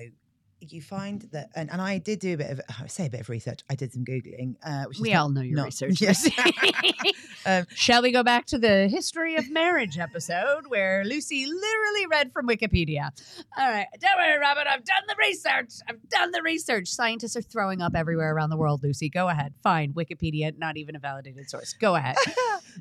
[0.60, 3.22] you find that, and, and I did do a bit of, I say a bit
[3.22, 3.60] of research.
[3.70, 6.02] I did some googling, uh, which is we all know your not- research.
[6.02, 6.30] Yes.
[7.46, 12.34] Um, Shall we go back to the history of marriage episode where Lucy literally read
[12.34, 13.12] from Wikipedia?
[13.58, 14.66] All right, don't worry, Robyn.
[14.68, 15.76] I've done the research.
[15.88, 16.90] I've done the research.
[16.90, 18.84] Scientists are throwing up everywhere around the world.
[18.84, 19.54] Lucy, go ahead.
[19.64, 21.72] Fine, Wikipedia, not even a validated source.
[21.72, 22.18] Go ahead.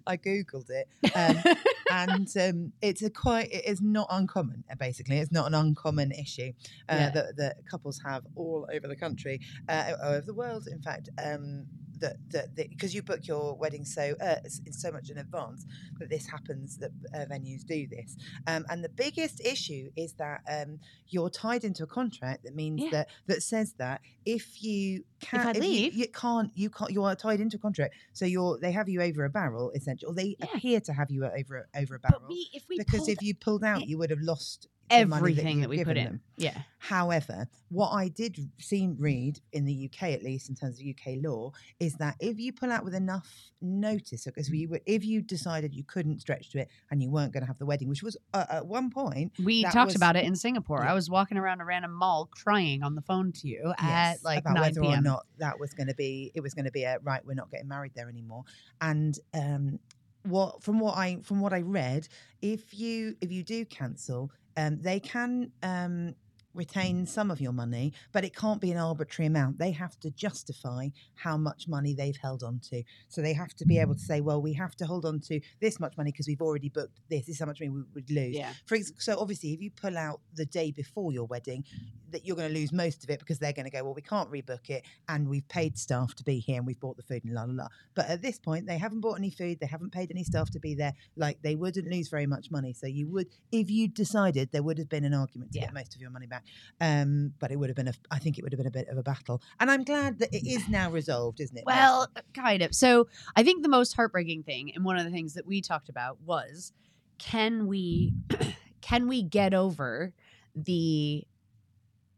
[0.04, 1.54] I googled it, um,
[1.92, 4.64] and um, it's a quite, it is not uncommon.
[4.80, 6.52] Basically, it's not an uncommon issue
[6.88, 7.10] uh, Yeah.
[7.10, 10.66] that, that couples have all over the country, uh, all over the world.
[10.70, 11.66] In fact, um,
[11.98, 15.64] that that because you book your wedding so uh, in so much in advance
[15.98, 18.16] that this happens that uh, venues do this.
[18.46, 22.82] Um, and the biggest issue is that um, you're tied into a contract that means
[22.82, 22.90] Yeah.
[22.90, 27.02] that that says that if you can I you- leave- you, can't you can't you
[27.02, 30.14] are tied into a contract so you're they have you over a barrel essentially or
[30.14, 30.46] they Yeah.
[30.54, 33.08] appear to have you over a- over a barrel but we, if we because pulled
[33.08, 33.86] if you pulled out Yeah.
[33.86, 36.20] you would have lost everything that, you've we put in, them.
[36.36, 40.86] yeah, However, what I did see read in the UK, at least in terms of
[40.86, 43.28] UK law, is that if you pull out with enough
[43.60, 47.32] notice, because we were, if you decided you couldn't stretch to it and you weren't
[47.32, 50.14] going to have the wedding, which was uh, at one point, we talked was- about
[50.14, 50.82] it in Singapore.
[50.84, 50.92] Yeah.
[50.92, 54.24] I was walking around a random mall crying on the phone to you yes, at
[54.24, 55.00] like about 9 whether p.m.
[55.00, 57.24] or not that was going to be, it was going to be a right.
[57.26, 58.44] We're not getting married there anymore.
[58.80, 59.80] And um,
[60.26, 62.08] what from what I from what I read,
[62.42, 66.14] if you if you do cancel, um, they can um,
[66.56, 69.58] retain some of your money, but it can't be an arbitrary amount.
[69.58, 72.82] They have to justify how much money they've held on to.
[73.08, 75.40] So they have to be able to say, well, we have to hold on to
[75.60, 77.26] this much money because we've already booked this.
[77.26, 78.36] This is how much money we would lose.
[78.36, 78.52] Yeah.
[78.66, 81.64] For ex- so obviously, if you pull out the day before your wedding,
[82.10, 84.00] that you're going to lose most of it because they're going to go, well, we
[84.02, 87.24] can't rebook it, and we've paid staff to be here, and we've bought the food,
[87.24, 87.68] and la la la.
[87.94, 90.60] But at this point, they haven't bought any food, they haven't paid any staff to
[90.60, 90.94] be there.
[91.16, 92.72] Like they wouldn't lose very much money.
[92.72, 95.66] So you would, if you decided, there would have been an argument to Yeah.
[95.66, 96.44] get most of your money back.
[96.80, 98.88] Um, but it would have been a, I think it would have been a bit
[98.88, 99.40] of a battle.
[99.60, 101.64] And I'm glad that it is now resolved, isn't it?
[101.66, 102.74] Well, kind of.
[102.74, 105.88] So I think the most heartbreaking thing, and one of the things that we talked
[105.88, 106.72] about was,
[107.18, 108.12] can we,
[108.80, 110.12] can we get over
[110.54, 111.24] the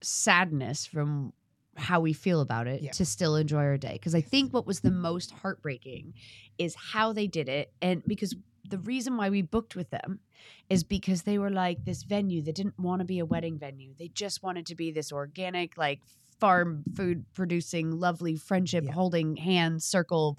[0.03, 1.33] sadness from
[1.77, 2.91] how we feel about it Yeah.
[2.93, 3.93] to still enjoy our day?
[3.93, 6.15] Because I think what was the most heartbreaking
[6.59, 8.35] is how they did it, and because
[8.69, 10.21] the reason why we booked with them
[10.69, 13.95] is because they were like this venue that didn't want to be a wedding venue.
[13.99, 16.01] They just wanted to be this organic, like
[16.41, 18.93] farm food producing, lovely friendship Yeah.
[18.93, 20.39] holding hands, circle,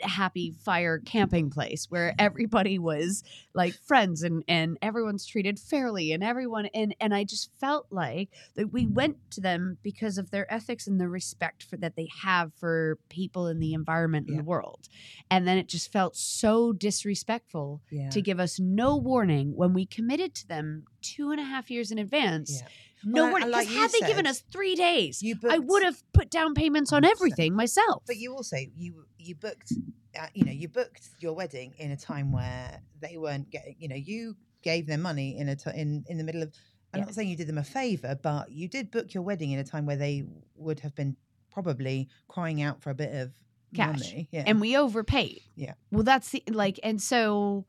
[0.00, 6.22] happy fire camping place where everybody was like friends and and everyone's treated fairly and
[6.22, 10.52] everyone and and I just felt like that we went to them because of their
[10.52, 14.42] ethics and the respect for that they have for people in the environment and Yeah.
[14.42, 14.88] the world.
[15.30, 18.10] And then it just felt so disrespectful yeah.
[18.10, 21.90] to give us no warning when we committed to them two and a half years
[21.90, 22.60] in advance.
[22.62, 22.68] Yeah.
[23.04, 26.54] No Well, like had they given us three days, you I would have put down
[26.54, 28.02] payments on everything myself.
[28.06, 29.72] But you also you you booked
[30.18, 33.86] uh, you know you booked your wedding in a time where they weren't getting you
[33.88, 36.52] know you gave them money in a t- in in the middle of
[36.92, 37.04] I'm Yeah.
[37.04, 39.64] not saying you did them a favor but you did book your wedding in a
[39.64, 40.24] time where they
[40.56, 41.16] would have been
[41.52, 43.32] probably crying out for a bit of
[43.74, 44.00] Cash.
[44.00, 45.42] money yeah and we overpaid.
[45.54, 45.74] Yeah.
[45.92, 47.64] Well, that's the like, and so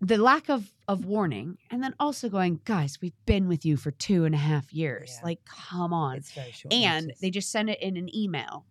[0.00, 3.90] the lack of of warning, and then also going, guys, we've been with you for
[3.90, 5.16] two and a half years.
[5.18, 5.24] Yeah.
[5.24, 6.16] Like, come on.
[6.18, 7.20] it's very short And notice.
[7.20, 8.64] they just send it in an email,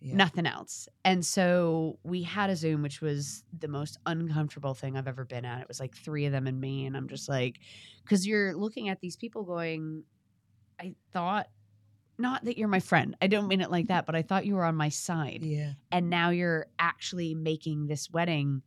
[0.00, 0.16] Yeah.
[0.16, 0.88] nothing else.
[1.04, 5.44] And so we had a Zoom, which was the most uncomfortable thing I've ever been
[5.44, 5.60] at.
[5.62, 7.60] It was like three of them and me, and I'm just like,
[8.02, 10.02] because you're looking at these people going,
[10.80, 11.46] I thought.
[12.18, 13.16] Not that you're my friend.
[13.22, 15.72] I don't mean it like that, but I thought you were on my side yeah
[15.90, 18.60] and now you're actually making this wedding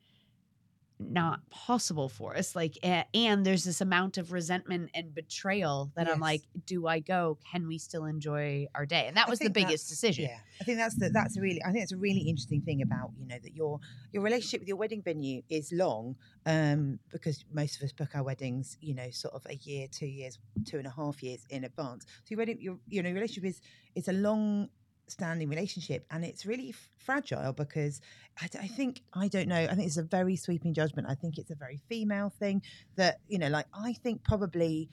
[1.11, 6.19] not possible for us like and there's this amount of resentment and betrayal that i'm
[6.19, 7.37] like do i go?
[7.51, 9.05] Can we still enjoy our day?
[9.07, 10.25] And that was the biggest decision.
[10.25, 12.81] Yeah, I think that's the, that's a really I think it's a really interesting thing
[12.81, 13.79] about you know that your
[14.11, 18.23] your relationship with your wedding venue is long um, because most of us book our
[18.23, 21.63] weddings you know sort of a year, two years, two and a half years in
[21.63, 22.05] advance.
[22.23, 23.61] So your wedding, your you know your relationship is
[23.95, 24.69] it's a long
[25.07, 27.99] standing relationship and it's really f- fragile because
[28.41, 31.15] I, d- I think I don't know I think it's a very sweeping judgment I
[31.15, 32.61] think it's a very female thing
[32.95, 34.89] that you know like I think probably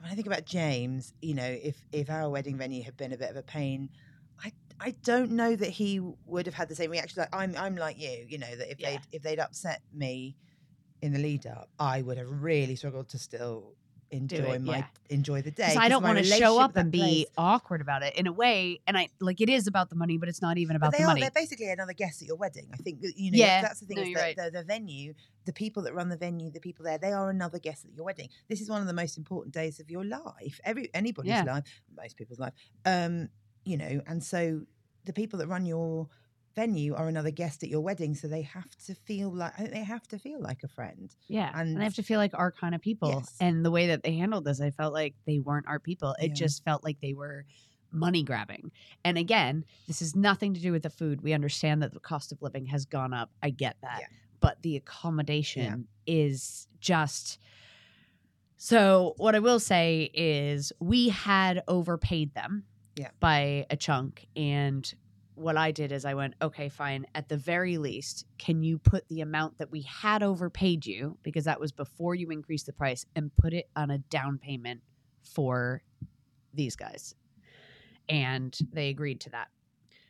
[0.00, 3.18] when I think about James you know if if our wedding venue had been a
[3.18, 3.90] bit of a pain
[4.44, 7.76] I I don't know that he would have had the same reaction like I'm I'm
[7.76, 8.90] like you you know that if Yeah.
[8.90, 10.36] they if they'd upset me
[11.02, 13.74] in the lead up I would have really struggled to still
[14.10, 14.84] enjoy it, my yeah.
[15.10, 18.14] enjoy the day I don't want to show up and be place- awkward about it
[18.16, 18.80] in a way.
[18.86, 21.04] And I like it is about the money, but it's not even about but they
[21.04, 21.08] the are.
[21.08, 21.20] money.
[21.20, 22.68] They're basically another guest at your wedding.
[22.72, 23.60] I think you know Yeah.
[23.62, 24.36] that's the thing No, is that right.
[24.36, 27.58] the, the venue, the people that run the venue, the people there, they are another
[27.58, 28.28] guest at your wedding.
[28.48, 31.42] This is one of the most important days of your life, every anybody's Yeah.
[31.44, 31.64] life,
[31.96, 32.54] most people's life.
[32.86, 33.28] Um,
[33.64, 34.62] you know, and so
[35.04, 36.08] the people that run your
[36.58, 40.06] venue are another guest at your wedding, so they have to feel like they have
[40.08, 41.14] to feel like a friend.
[41.28, 43.10] yeah, and, and- I have to feel like our kind of people.
[43.10, 43.36] Yes.
[43.40, 46.14] And the way that they handled this, I felt like they weren't our people.
[46.20, 46.34] It Yeah.
[46.34, 47.44] just felt like they were
[47.92, 48.70] money grabbing.
[49.04, 51.22] And again, this is nothing to do with the food.
[51.22, 53.30] We understand that the cost of living has gone up.
[53.42, 53.98] I get that.
[54.00, 54.06] Yeah.
[54.40, 57.38] But the accommodation is just
[58.56, 62.64] so what I will say is we had overpaid them
[62.96, 63.10] Yeah.
[63.20, 64.92] by a chunk and
[65.38, 67.06] what I did is I went, okay, fine.
[67.14, 71.44] At the very least, can you put the amount that we had overpaid you, because
[71.44, 74.80] that was before you increased the price, and put it on a down payment
[75.22, 75.82] for
[76.54, 77.14] these guys?
[78.08, 79.48] And they agreed to that.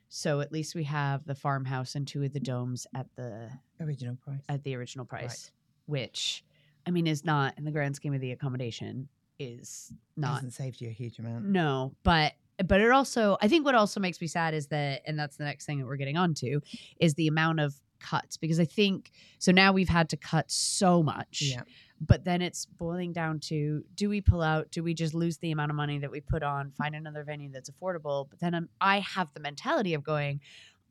[0.09, 4.17] So at least we have the farmhouse and two of the domes at the Original
[4.17, 4.41] price.
[4.49, 5.51] at the original price,
[5.87, 6.45] which
[6.87, 10.81] I mean is not in the grand scheme of the accommodation is not hasn't saved
[10.81, 11.45] you a huge amount.
[11.45, 12.33] no, but
[12.66, 15.44] but it also I think what also makes me sad is that and that's the
[15.44, 16.61] next thing that we're getting onto
[17.01, 21.03] is the amount of cuts because I think so now we've had to cut so
[21.03, 21.42] much.
[21.42, 21.62] Yeah.
[22.01, 24.71] But then it's boiling down to do we pull out?
[24.71, 27.51] Do we just lose the amount of money that we put on, find another venue
[27.51, 28.29] that's affordable?
[28.31, 30.40] But then I'm, I have the mentality of going,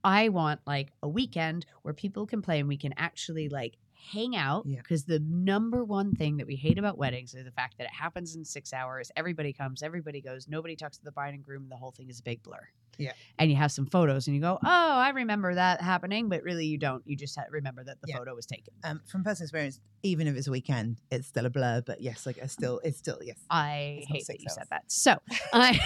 [0.04, 3.78] I want like a weekend where people can play and we can actually like
[4.12, 4.66] hang out.
[4.66, 4.78] Yeah.
[4.78, 7.94] Because the number one thing that we hate about weddings is the fact that it
[7.94, 9.12] happens in six hours.
[9.16, 11.68] Everybody comes, everybody goes, nobody talks to the bride and groom.
[11.70, 12.68] The whole thing is a big blur.
[12.98, 13.12] Yeah.
[13.38, 16.30] And you have some photos and you go, oh, I remember that happening.
[16.30, 17.04] But really, you don't.
[17.06, 18.18] You just remember that the Yeah.
[18.18, 18.74] photo was taken.
[18.84, 21.84] Um, from personal experience, even if it's a weekend, it's still a blur.
[21.86, 23.38] But yes, like it's still, it's still yes.
[23.52, 24.84] I hate that you said that.
[24.88, 25.18] So
[25.54, 25.80] I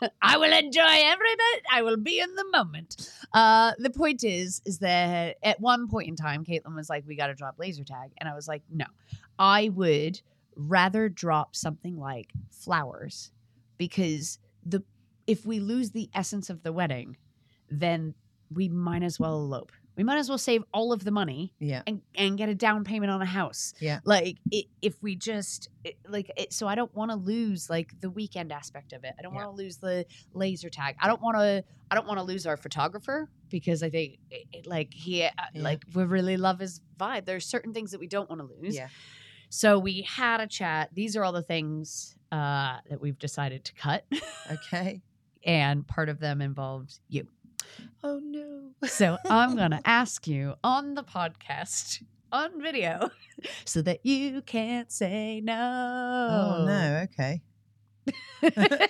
[0.22, 1.62] I will enjoy every bit.
[1.72, 3.10] I will be in the moment.
[3.32, 7.16] Uh, the point is, is that at one point in time, Caitlin was like, "We
[7.16, 8.86] got to drop laser tag," and I was like, "No,
[9.38, 10.20] I would
[10.56, 13.30] rather drop something like flowers
[13.78, 14.82] because the
[15.26, 17.16] if we lose the essence of the wedding,
[17.68, 18.14] then
[18.52, 19.72] we might as well elope.
[19.96, 22.84] We might as well save all of the money Yeah, and and get a down
[22.84, 23.72] payment on a house.
[23.80, 24.00] Yeah.
[24.04, 27.98] Like it, if we just it, like it, so I don't want to lose like
[28.00, 29.14] the weekend aspect of it.
[29.18, 29.44] I don't Yeah.
[29.46, 30.04] want to lose the
[30.34, 30.96] laser tag.
[31.00, 34.66] I don't want to I don't want to lose our photographer because I think it,
[34.66, 35.62] like he uh, Yeah.
[35.62, 37.24] like we really love his vibe.
[37.24, 38.74] There's certain things that we don't want to lose.
[38.76, 38.88] yeah.
[39.48, 40.90] So we had a chat.
[40.92, 44.04] These are all the things uh, that we've decided to cut,
[44.50, 45.00] Okay.
[45.44, 47.28] and part of them involved you.
[48.02, 48.70] Oh no.
[48.88, 52.02] So I'm going to ask you on the podcast,
[52.32, 53.10] on video,
[53.64, 56.28] so that you can't say no.
[56.30, 57.04] Oh no.
[57.04, 57.42] Okay.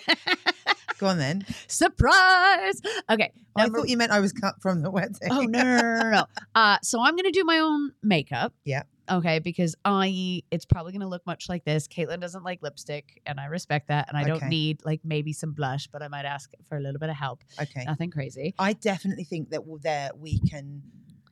[0.99, 1.45] Go on then.
[1.69, 2.81] Surprise.
[3.11, 3.31] Okay.
[3.57, 5.17] I thought you meant I was cut from the wedding.
[5.31, 6.25] oh, no, no, no, no, no.
[6.55, 8.55] Uh, so I'm going to do my own makeup.
[8.65, 8.83] Yeah.
[9.11, 9.39] Okay.
[9.39, 11.87] Because I, it's probably going to look much like this.
[11.89, 14.09] Caitlin doesn't like lipstick, and I respect that.
[14.09, 14.49] And I don't Okay.
[14.49, 17.43] need like maybe some blush, but I might ask for a little bit of help.
[17.61, 17.85] Okay.
[17.85, 18.55] Nothing crazy.
[18.59, 20.83] I definitely think that w- there we can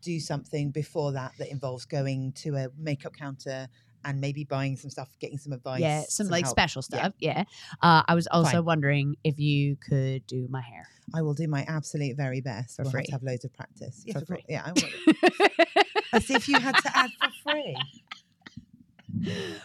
[0.02, 3.68] do something before that that involves going to a makeup counter
[4.04, 5.80] and maybe buying some stuff, getting some advice.
[5.80, 6.54] yeah, some, like help.
[6.54, 7.12] special stuff.
[7.18, 7.44] Yeah.
[7.82, 8.64] Uh, I was also Fine.
[8.64, 10.86] wondering if you could do my hair.
[11.14, 12.76] I will do my absolute very best.
[12.76, 13.04] For we'll have free.
[13.06, 14.02] to have loads of practice.
[14.06, 14.40] Yes, For course.
[14.40, 14.44] free.
[14.48, 15.60] Yeah, I will.
[16.12, 17.76] As if you had to add for free.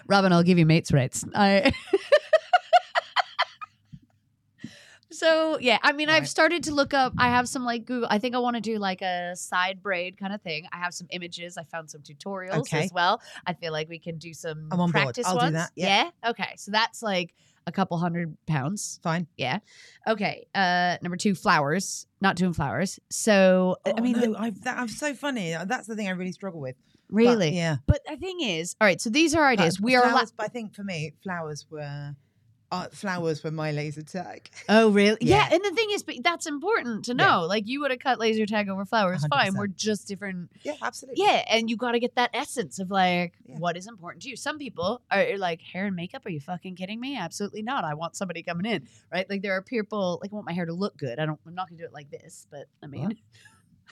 [0.08, 1.25] Robin, I'll give you mates rates.
[1.36, 1.71] I
[5.19, 7.13] So yeah, I mean, I've started to look up.
[7.17, 8.08] I have some like Google.
[8.10, 10.65] I think I want to do like a side braid kind of thing.
[10.71, 11.58] I have some images.
[11.58, 12.84] I found some tutorials Okay.
[12.86, 13.21] as well.
[13.45, 15.03] I feel like we can do some I'm on board.
[15.03, 15.53] practice I'll do ones.
[15.55, 16.10] that, yeah.
[16.23, 16.29] Yeah.
[16.32, 16.53] Okay.
[16.58, 17.34] So that's like
[17.67, 18.99] a couple hundred pounds.
[19.03, 19.27] Fine.
[19.38, 19.60] Yeah.
[20.08, 20.47] Okay.
[20.55, 22.08] Uh, number two, flowers.
[22.21, 22.99] Not doing flowers.
[23.12, 25.53] So I Oh, mean, the- I've, that, I'm so funny.
[25.65, 26.75] That's the thing I really struggle with.
[27.10, 27.55] But, really.
[27.55, 27.77] yeah.
[27.88, 29.01] But the thing is, all right.
[29.01, 29.82] So these are But ideas.
[29.82, 30.01] we are.
[30.03, 32.15] flowers, Allo- but I think for me, flowers were
[32.71, 34.49] uh, flowers were my laser tag.
[34.69, 35.17] oh really?
[35.21, 35.47] Yeah.
[35.49, 35.55] Yeah.
[35.55, 37.25] And the thing is, but that's important to Yeah.
[37.25, 37.45] know.
[37.45, 39.25] Like you would have cut laser tag over flowers.
[39.27, 39.53] Fine.
[39.53, 39.58] 100%.
[39.58, 41.23] We're just different Yeah, absolutely.
[41.23, 43.55] Yeah, and you got to get that essence of like Yeah.
[43.58, 44.36] what is important to you.
[44.36, 46.25] Some people are like hair and makeup.
[46.25, 47.17] Are you fucking kidding me?
[47.17, 47.84] Absolutely not.
[47.84, 49.27] I want somebody coming in, right?
[49.29, 51.19] Like there are people like I want my hair to look good.
[51.19, 51.39] I don't.
[51.47, 53.17] I'm not gonna do it like this, but I mean,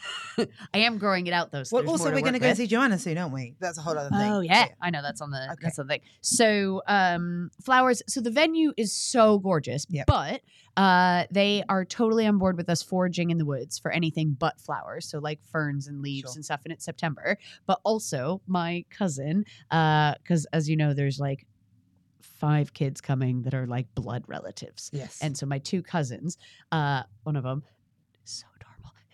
[0.74, 1.64] I am growing it out though.
[1.64, 3.56] So Well, also we're going to go see Joanna soon, aren't we?
[3.60, 4.32] That's a whole other thing.
[4.32, 5.56] Oh yeah, I know that's on the Okay.
[5.62, 6.02] that's on the thing.
[6.22, 8.02] So um flowers.
[8.08, 10.06] So the venue is so gorgeous, Yep.
[10.08, 10.42] but
[10.76, 14.60] uh they are totally on board with us foraging in the woods for anything but
[14.60, 15.10] flowers.
[15.10, 16.38] So like ferns and leaves Sure.
[16.38, 16.62] and stuff.
[16.66, 21.48] And it's September, but also my cousin, uh, because as you know, there's like
[22.22, 24.92] five kids coming that are like blood relatives.
[24.94, 25.18] Yes.
[25.22, 26.38] And so my two cousins,
[26.72, 27.64] uh, one of them
[28.24, 28.67] so adorable.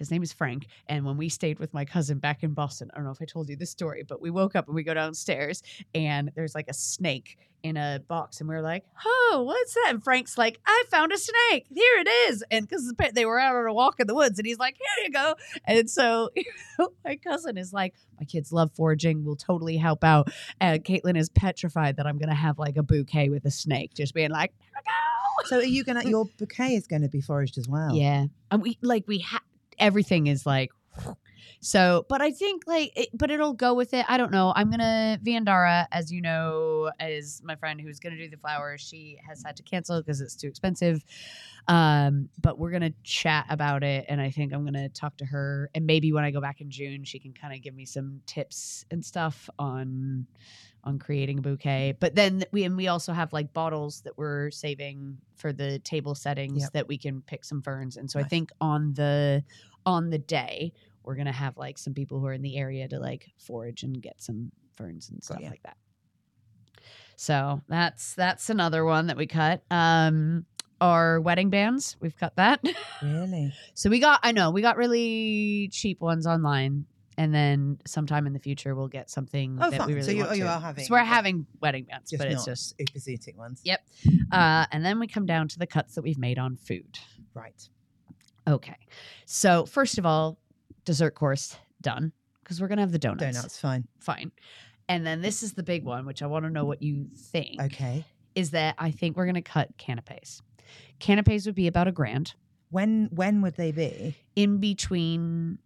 [0.03, 0.67] His name is Frank.
[0.87, 3.25] And when we stayed with my cousin back in Boston, I don't know if I
[3.25, 5.63] told you this story, but we woke up and we go downstairs
[5.95, 8.41] and there's like a snake in a box.
[8.41, 9.87] And we are like, oh, what's that?
[9.91, 11.67] And Frank's like, I found a snake.
[11.73, 12.43] Here it is.
[12.51, 15.05] And because they were out on a walk in the woods and he's like, here
[15.05, 15.35] you go.
[15.63, 16.31] And so
[17.05, 19.23] my cousin is like, my kids love foraging.
[19.23, 20.33] We'll totally help out.
[20.59, 23.93] And Caitlin is petrified that I'm going to have like a bouquet with a snake,
[23.93, 25.47] just being like, here we go.
[25.47, 26.03] so are you gonna?
[26.03, 27.95] Your bouquet is going to be foraged as well.
[27.95, 28.25] Yeah.
[28.51, 29.41] And we like we have
[29.83, 30.71] everything is like
[31.59, 34.05] so, but I think like, it, but it'll go with it.
[34.09, 34.51] I don't know.
[34.53, 38.81] I'm gonna Vandara, as you know, is my friend who's gonna do the flowers.
[38.81, 41.05] She has had to cancel because it's too expensive.
[41.69, 45.69] Um, but we're gonna chat about it, and I think I'm gonna talk to her,
[45.73, 48.19] and maybe when I go back in June, she can kind of give me some
[48.25, 50.27] tips and stuff on
[50.83, 51.95] on creating a bouquet.
[51.97, 56.13] But then we and we also have like bottles that we're saving for the table
[56.13, 56.71] settings Yep.
[56.73, 57.95] that we can pick some ferns.
[57.95, 59.43] And so I think on the
[59.85, 62.97] on the day we're gonna have like some people who are in the area to
[62.99, 65.49] like forage and get some ferns and stuff ya.
[65.49, 65.75] like that.
[67.15, 69.63] So that's that's another one that we cut.
[69.69, 70.45] Um
[70.81, 72.61] our wedding bands, we've cut that.
[73.01, 73.53] Really?
[73.73, 76.85] So we got, I know, we got really cheap ones online.
[77.17, 79.87] And then sometime in the future, we'll get something Oh, that fine.
[79.87, 80.49] we really So you- want oh, you to.
[80.49, 83.61] are having- So we're having wedding bands, but it's just, zootic ones.
[83.63, 83.79] Yep.
[84.31, 86.97] uh, and then we come down to the cuts that we've made on food.
[87.33, 87.69] Right.
[88.47, 88.75] Okay.
[89.25, 90.37] So first of all,
[90.85, 92.11] dessert course done
[92.43, 93.37] because we're going to have the donuts.
[93.37, 93.87] Donuts, fine.
[93.99, 94.31] Fine.
[94.89, 97.61] And then this is the big one, which I want to know what you think
[97.61, 98.03] Okay.
[98.35, 100.41] is that I think we're going to cut canapes.
[100.99, 102.33] Canapes would be about a grand.
[102.69, 104.15] When when would they be?
[104.35, 105.59] in between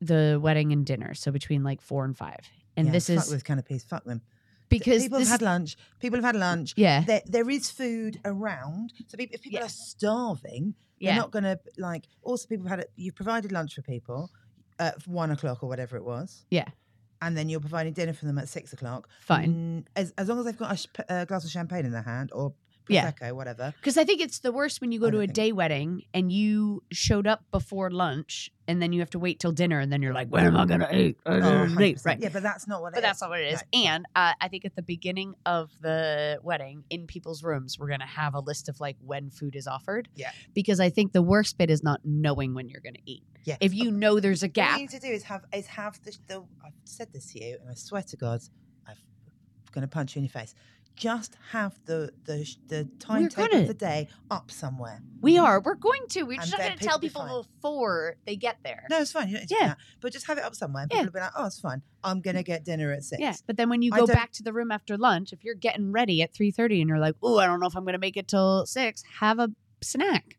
[0.00, 2.40] the wedding and dinner, so between like four and five.
[2.76, 3.84] And Yeah, this fuck is with canapes.
[3.84, 4.22] Fuck them.
[4.68, 5.76] Because people have had lunch.
[6.00, 6.74] People have had lunch.
[6.76, 8.92] yeah, There, there is food around.
[9.06, 9.66] So if people Yeah.
[9.66, 12.04] are starving, they're not going to like.
[12.22, 12.92] Also, people have had it.
[12.96, 14.30] You've provided lunch for people
[14.78, 16.44] at one o'clock or whatever it was.
[16.50, 16.68] Yeah.
[17.20, 19.08] And then you're providing dinner for them at six o'clock.
[19.20, 19.54] fine.
[19.54, 22.02] Mm, as, as long as they've got a, sh- a glass of champagne in their
[22.02, 22.52] hand or
[22.88, 23.10] Yeah.
[23.12, 23.74] prosecco, whatever.
[23.80, 26.30] Because I think it's the worst when you go to a think- day wedding and
[26.32, 30.02] you showed up before lunch and then you have to wait till dinner and then
[30.02, 31.16] you're like, where am I gonna eat?
[31.24, 32.18] I Oh, eat." Right.
[32.20, 32.92] Yeah, but that's not what.
[32.92, 33.22] But it that's is.
[33.22, 33.62] not what it is.
[33.74, 33.80] No.
[33.80, 38.00] And uh, I think at the beginning of the wedding, in people's rooms, we're going
[38.00, 40.08] to have a list of like when food is offered.
[40.14, 40.30] Yeah.
[40.54, 43.22] Because I think the worst bit is not knowing when you're going to eat.
[43.44, 43.56] Yeah.
[43.60, 45.98] If you know there's a gap, What you need to do is have is have
[46.04, 48.40] the, the I've said this to you, and I swear to God,
[48.86, 48.96] I'm
[49.72, 50.54] going to punch you in your face.
[50.98, 55.00] Just have the the the timetable of the day up somewhere.
[55.20, 55.60] we are.
[55.60, 56.24] We're going to.
[56.24, 58.84] We're just not going to tell people be before they get there.
[58.90, 59.28] No, it's fine.
[59.28, 59.74] You don't need to do Yeah.
[60.00, 60.82] But just have it up somewhere.
[60.82, 60.98] And Yeah.
[61.02, 61.82] people will be like, "Oh, it's fine.
[62.02, 63.20] I'm going to get dinner at six.
[63.20, 65.92] Yeah, but then when you go back to the room after lunch, if you're getting
[65.92, 67.98] ready at three thirty and you're like, "Oh, I don't know if I'm going to
[67.98, 69.50] make it till 6, have a
[69.82, 70.36] snack.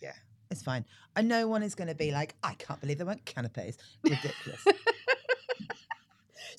[0.00, 0.12] Yeah,
[0.50, 0.84] it's fine.
[1.14, 4.64] And no one is going to be like, "I can't believe there weren't canapes." Ridiculous.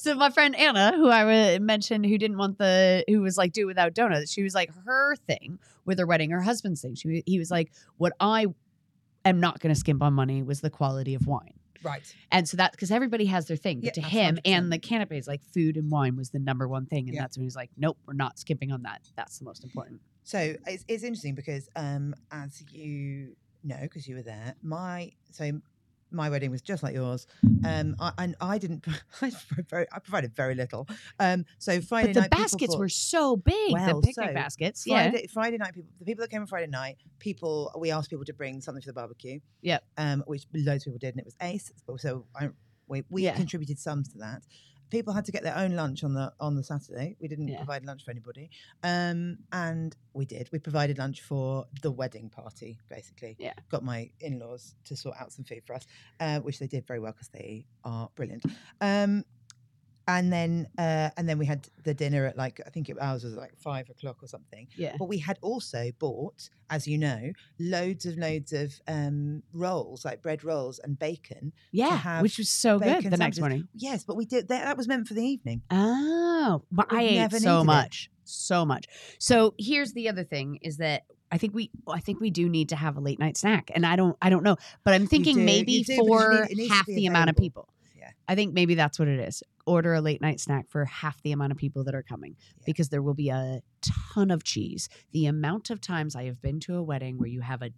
[0.03, 3.65] So my friend Anna, who I mentioned, who didn't want the, who was like do
[3.65, 6.95] without donuts, she was like her thing with her wedding, her husband's thing.
[6.95, 8.47] She he was like, what I
[9.23, 11.53] am not going to skimp on money was the quality of wine.
[11.83, 12.01] right.
[12.33, 14.41] And so that because everybody has their thing, but Yeah, to him 100%.
[14.43, 17.21] and the canapes, like food and wine was the number one thing, and Yeah.
[17.21, 19.03] that's when he's like, nope, we're not skimping on that.
[19.15, 20.01] That's the most important.
[20.25, 25.61] So it's, it's interesting because, um, as you know, because you were there, my so
[26.13, 27.27] my wedding was just like yours.
[27.65, 28.85] Um, I, and I didn't.
[29.21, 30.87] I, provided very, I provided very little.
[31.19, 33.73] Um, so Friday But the night, baskets bought- were so big.
[33.73, 34.85] Well, the picnic so baskets.
[34.85, 35.09] Yeah.
[35.09, 38.25] Friday, Friday night, people, the people that came on Friday night, people, we asked people
[38.25, 39.39] to bring something for the barbecue.
[39.61, 39.83] Yep.
[39.97, 41.71] Um, which loads of people did, and it was ace.
[41.97, 42.49] So I,
[42.87, 43.35] we, we Yeah.
[43.35, 44.43] contributed some to that.
[44.93, 47.15] People had to get their own lunch on the on the Saturday.
[47.19, 47.57] We didn't Yeah.
[47.57, 48.51] provide lunch for anybody,
[48.83, 50.49] um, and we did.
[50.51, 53.35] We provided lunch for the wedding party, basically.
[53.39, 53.53] Yeah.
[53.69, 55.87] Got my in laws to sort out some food for us,
[56.19, 58.45] uh, which they did very well because they are brilliant.
[58.81, 59.25] Um,
[60.07, 63.23] and then uh, and then we had the dinner at like I think it, ours
[63.23, 64.67] was like five o'clock or something.
[64.75, 64.95] Yeah.
[64.99, 70.21] But we had also bought, as you know, loads of loads of um, rolls, like
[70.21, 71.53] bread rolls and bacon.
[71.71, 72.21] Yeah.
[72.21, 73.67] Which was so good the next morning.
[73.73, 74.65] Yes, but we did that.
[74.65, 75.61] That was meant for the evening.
[75.71, 77.63] Oh, but We've I ate so needed it.
[77.63, 78.85] much, so much.
[79.19, 82.69] So here's the other thing: is that I think we, I think we do need
[82.69, 85.37] to have a late night snack, and I don't, I don't know, but I'm thinking
[85.37, 87.69] do, maybe do, for need- it needs to half the amount of people.
[88.27, 89.43] I think maybe that's what it is.
[89.65, 92.63] Order a late night snack for half the amount of people that are coming Yeah.
[92.65, 94.89] because there will be a ton of cheese.
[95.11, 97.71] The amount of times I have been to a wedding where you have a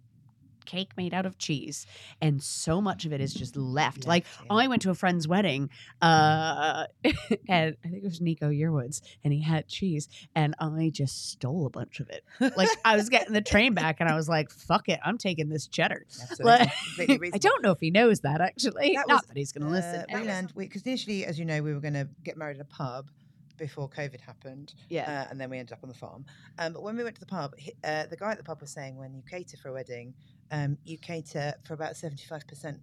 [0.66, 1.86] cake made out of cheese
[2.20, 4.06] and so much of it is just left.
[4.06, 4.54] Like yeah.
[4.56, 5.70] I went to a friend's wedding,
[6.02, 6.86] uh,
[7.48, 11.66] and I think it was Nico Yearwoods, and he had cheese, and I just stole
[11.66, 12.24] a bunch of it.
[12.56, 15.48] Like I was getting the train back, and I was like, "Fuck it, I'm taking
[15.48, 16.06] this cheddar."
[16.40, 18.94] Like, I don't know if he knows that actually.
[18.94, 20.00] That Not was, that he's going to listen.
[20.00, 20.52] Uh, we Anyways.
[20.54, 23.10] because initially, as you know, we were going to get married at a pub
[23.56, 26.24] before COVID happened, yeah, uh, and then we ended up on the farm.
[26.58, 28.60] Um, but when we went to the pub, he, uh, the guy at the pub
[28.60, 30.14] was saying when you cater for a wedding,
[30.50, 32.80] um, you cater for about seventy-five percent.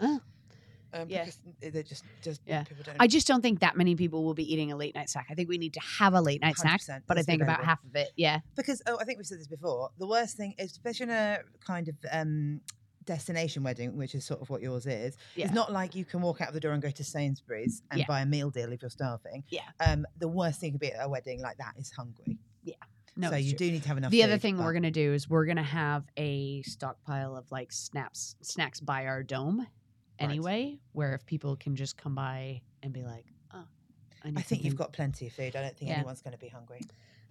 [0.00, 0.20] Oh.
[0.94, 1.24] Um, Yeah.
[1.24, 2.64] because they're just, just Yeah.
[2.64, 2.96] people don't.
[2.98, 5.26] I just don't think that many people will be eating a late night snack.
[5.28, 7.84] I think we need to have a late night snack, but I think about half
[7.84, 8.10] of it.
[8.16, 9.90] Yeah, because oh, I think we've said this before.
[9.98, 12.62] The worst thing is, especially in a kind of um,
[13.04, 15.16] destination wedding, which is sort of what yours is.
[15.34, 15.46] Yeah.
[15.46, 18.00] It's not like you can walk out of the door and go to Sainsbury's and
[18.00, 18.06] Yeah.
[18.06, 19.44] buy a meal deal if you're starving.
[19.48, 19.62] Yeah.
[19.80, 22.38] Um, the worst thing to be at a wedding like that is hungry.
[23.18, 23.28] No.
[23.30, 23.58] so you true.
[23.66, 24.10] do need to have enough.
[24.10, 27.70] the other food, thing we're gonna do is we're gonna have a stockpile of like
[27.72, 29.66] snaps snacks by our dome
[30.18, 33.64] anyway where if people can just come by and be like oh
[34.24, 35.54] I, need I think you've got plenty of food.
[35.54, 35.96] I don't think Yeah.
[35.98, 36.80] anyone's going to be hungry.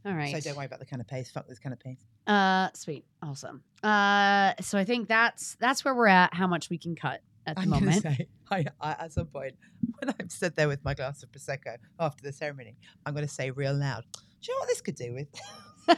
[0.05, 1.29] all right So don't worry about the canapes.
[1.31, 2.05] Fuck those canapes.
[2.27, 6.77] uh sweet awesome uh so i think that's that's where we're at how much we
[6.77, 9.55] can cut at the I'm moment say, I, I, at some point,
[9.99, 12.75] when I'm stood there with my glass of prosecco after the ceremony,
[13.05, 14.03] I'm going to say real loud.
[14.13, 15.27] Do you know what this could do with?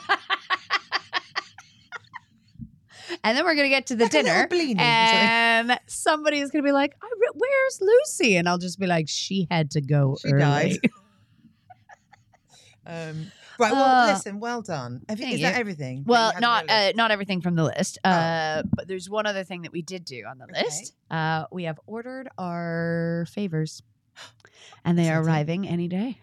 [3.23, 5.29] and then we're gonna get to the Like dinner blini or something.
[5.29, 6.95] and somebody is gonna be like,
[7.33, 10.77] "Where's Lucy?" And I'll just be like, "She had to go She early." died.
[12.85, 13.71] Um, right.
[13.71, 14.39] Well, Uh, listen.
[14.39, 15.01] Well done.
[15.09, 15.59] Have you, is that you.
[15.59, 15.97] everything?
[15.97, 18.09] that you Well, not uh, not everything from the list, Oh.
[18.09, 20.63] uh, but there's one other thing that we did do on the Okay.
[20.63, 20.95] list.
[21.11, 23.83] Uh, we have ordered our favors,
[24.85, 26.17] and they are arriving any day.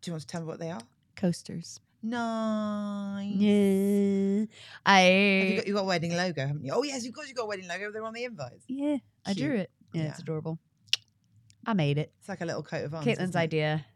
[0.00, 0.80] Do you want to tell me what they are?
[1.14, 1.78] Coasters.
[2.06, 3.32] Nice.
[3.34, 4.44] Yeah,
[4.84, 6.72] I you got you got a wedding logo, haven't you?
[6.74, 7.90] Oh yes, of course you got a wedding logo.
[7.90, 8.64] They're on the invites.
[8.68, 9.70] yeah I drew it.
[9.94, 10.58] Yeah, it's adorable.
[11.66, 12.12] I made it.
[12.20, 13.06] It's like a little coat of arms.
[13.06, 13.86] Caitlin's idea.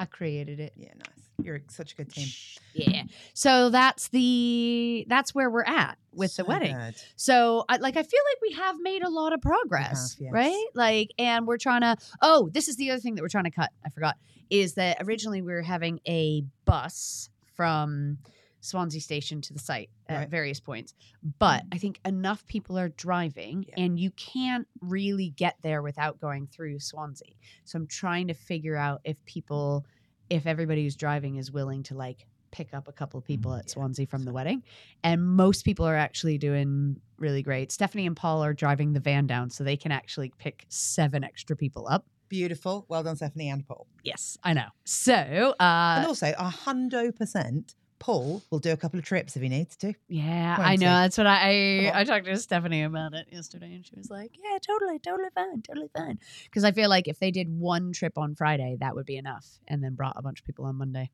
[0.00, 0.72] I created it.
[0.76, 1.28] Yeah, nice.
[1.44, 2.28] You're such a good team.
[2.74, 3.04] Yeah.
[3.34, 6.76] So that's the that's where we're at with the wedding.
[6.76, 6.94] good.
[7.14, 10.32] So, I, like, I feel like we have made a lot of progress, have, yes.
[10.32, 10.66] right?
[10.74, 11.96] Like, and we're trying to.
[12.20, 13.70] Oh, this is the other thing that we're trying to cut.
[13.84, 14.16] I forgot
[14.50, 18.18] is that originally we were having a bus from
[18.60, 20.28] Swansea Station to the site at Right.
[20.30, 20.94] various points,
[21.38, 21.68] but mm-hmm.
[21.72, 23.84] I think enough people are driving, Yeah.
[23.84, 27.34] and you can't really get there without going through Swansea.
[27.64, 29.84] So I'm trying to figure out if people,
[30.30, 33.58] if everybody who's driving is willing to like pick up a couple of people mm,
[33.58, 33.72] at Yeah.
[33.72, 34.62] Swansea from the wedding.
[35.02, 37.70] And most people are actually doing really great.
[37.72, 41.56] Stephanie and Paul are driving the van down so they can actually pick seven extra
[41.56, 42.06] people up.
[42.34, 42.84] Beautiful.
[42.88, 43.86] Well done, Stephanie and Paul.
[44.02, 44.66] Yes, I know.
[44.84, 47.76] So, and uh, also, a hundo percent.
[48.00, 49.94] Paul will do a couple of trips if he needs to.
[50.08, 50.88] yeah, I know.
[50.88, 50.92] he?
[50.92, 54.32] That's what I I, I talked to Stephanie about it yesterday, and she was like,
[54.34, 58.18] "Yeah, totally, totally fine, totally fine." Because I feel like if they did one trip
[58.18, 61.10] on Friday, that would be enough, and then brought a bunch of people on Monday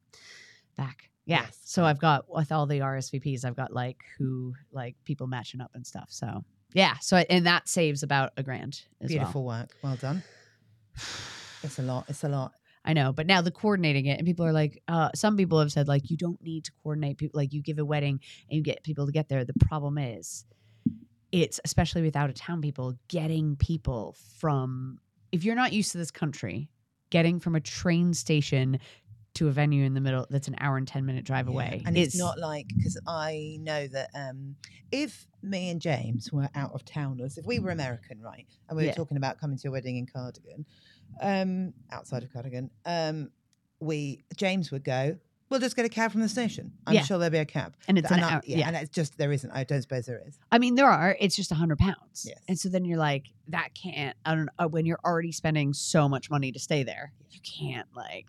[0.79, 1.11] back.
[1.27, 1.43] Yeah.
[1.43, 1.59] Yes.
[1.65, 5.73] So I've got with all the RSVPs, I've got like who like people matching up
[5.75, 6.07] and stuff.
[6.09, 6.97] So yeah.
[7.03, 9.19] So and that saves about a grand as well.
[9.19, 9.77] Beautiful work.
[9.83, 10.23] Well done.
[11.63, 12.07] It's a lot.
[12.09, 12.53] It's a lot.
[12.85, 15.71] I know, but now the coordinating it, and people are like, uh, some people have
[15.71, 17.39] said like, you don't need to coordinate people.
[17.39, 19.45] Like you give a wedding and you get people to get there.
[19.45, 20.47] The problem is,
[21.31, 24.99] it's especially with out of town people getting people from.
[25.31, 26.71] If you're not used to this country,
[27.11, 28.81] getting from a train station
[29.35, 31.83] to a venue in the middle that's an hour and 10 minute drive Yeah, away.
[31.87, 34.57] And it's is- not like because I know that um,
[34.91, 38.83] if me and James were out of towners, if we were American, right, and we
[38.83, 38.95] were Yeah.
[38.95, 40.65] talking about coming to a wedding in Cardigan,
[41.21, 43.31] um, outside of Cardigan, um,
[43.81, 45.17] we James would go.
[45.49, 46.73] We'll just get a cab from the station.
[46.87, 47.03] I'm Yeah.
[47.03, 47.75] sure there'll be a cab.
[47.89, 48.43] and it's and an I- hour.
[48.45, 48.67] yeah, Yeah.
[48.69, 49.51] and it's just there isn't.
[49.51, 50.39] I don't suppose there is.
[50.53, 51.17] I mean, there are.
[51.19, 52.25] It's just a hundred pounds.
[52.29, 52.39] Yes.
[52.49, 54.17] And so then you're like, that can't.
[54.25, 54.69] I don't know.
[54.69, 58.27] When you're already spending so much money to stay there, you can't like.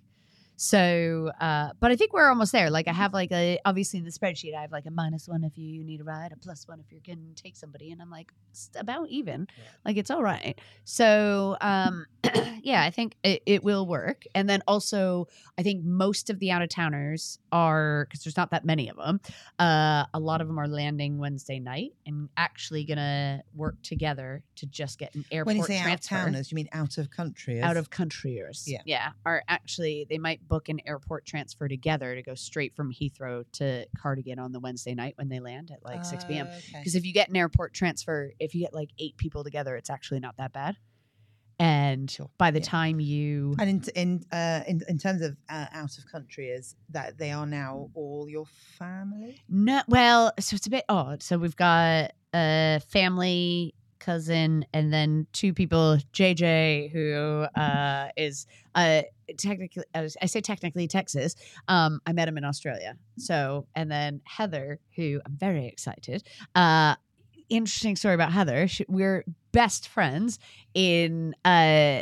[0.63, 2.69] So, uh, but I think we're almost there.
[2.69, 5.43] Like I have like a obviously in the spreadsheet, I have like a minus one
[5.43, 8.11] if you need a ride, a plus one if you can take somebody, and I'm
[8.11, 8.31] like
[8.75, 9.47] about even.
[9.57, 9.63] Yeah.
[9.85, 10.61] Like it's all right.
[10.83, 12.05] So, um,
[12.61, 14.25] yeah, I think it, it will work.
[14.35, 18.51] And then also, I think most of the out of towners are because there's not
[18.51, 19.19] that many of them.
[19.57, 24.67] Uh, a lot of them are landing Wednesday night and actually gonna work together to
[24.67, 27.63] just get an airport When you say out of towners, you mean out of country?
[27.63, 28.81] out of countryers, Yeah.
[28.85, 33.45] yeah, are actually they might book an airport transfer together to go straight from Heathrow
[33.53, 36.49] to Cardigan on the Wednesday night when they land at like six p.m.
[36.73, 39.89] Because if you get an airport transfer, if you get like eight people together, it's
[39.89, 40.75] actually not that bad.
[41.57, 42.65] And Sure, by the yeah.
[42.65, 46.75] time you And in in uh, in, in terms of uh, out of country, is
[46.89, 48.45] that they are now all your
[48.77, 49.41] family?
[49.47, 51.23] No, well, so it's a bit odd.
[51.23, 59.03] So we've got a family cousin and then two people, JJ, who uh, is uh,
[59.37, 61.35] technically, I say technically Texas.
[61.67, 62.95] Um, I met him in Australia.
[63.17, 66.23] So, and then Heather, who I'm very excited.
[66.55, 66.95] Uh,
[67.49, 68.67] interesting story about Heather.
[68.67, 70.39] She, we're best friends
[70.73, 72.01] in uh,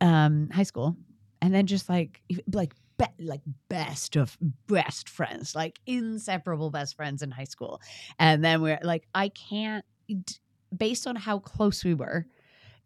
[0.00, 0.96] um, high school,
[1.40, 2.20] and then just like
[2.52, 7.80] like be- like best of best friends, like inseparable best friends in high school.
[8.18, 9.84] And then we're like, I can't,
[10.76, 12.26] based on how close we were,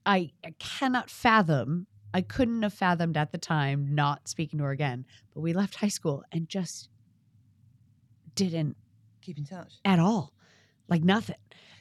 [0.07, 1.87] I, I cannot fathom.
[2.15, 5.05] I couldn't have fathomed at the time not speaking to her again.
[5.35, 6.89] But we left high school and just
[8.35, 8.77] didn't
[9.21, 9.73] Keep in touch.
[9.85, 10.33] at all,
[10.89, 11.37] like nothing.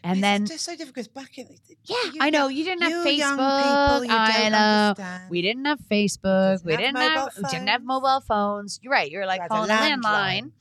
[0.06, 1.48] And It's then just so difficult because back in
[1.86, 4.00] yeah, you I know you didn't have Facebook.
[4.00, 4.58] people, you I know.
[4.90, 5.30] understand.
[5.30, 6.24] We didn't have Facebook.
[6.54, 8.80] Doesn't we have didn't have we didn't have mobile phones.
[8.82, 9.10] You're right.
[9.10, 10.02] You're like calling a landline.
[10.02, 10.52] landline.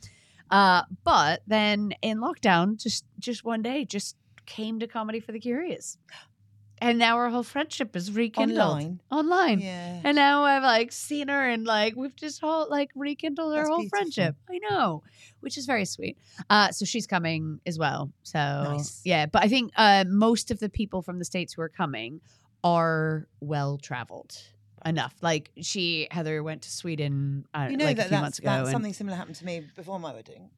[0.51, 4.17] Uh, but then in lockdown, just just one day, just
[4.47, 5.99] came to comedy for the curious,
[6.83, 9.01] and now our whole friendship is rekindled online.
[9.11, 9.61] online.
[9.61, 10.01] Yeah.
[10.05, 13.79] And now I've like seen her and like we've just whole like rekindled our whole
[13.79, 13.99] beautiful.
[13.99, 14.37] friendship.
[14.51, 15.03] I know,
[15.41, 16.19] which is very sweet.
[16.51, 18.11] Uh, so she's coming as well.
[18.23, 19.01] So Nice.
[19.05, 22.21] yeah, but I think uh, most of the people from the states who are coming
[22.65, 24.37] are well traveled
[24.85, 25.15] enough.
[25.23, 27.45] Like she Heather went to Sweden.
[27.55, 28.51] Uh, You know like that a few that's, months ago.
[28.51, 30.51] that's and- something similar happened to me before my wedding.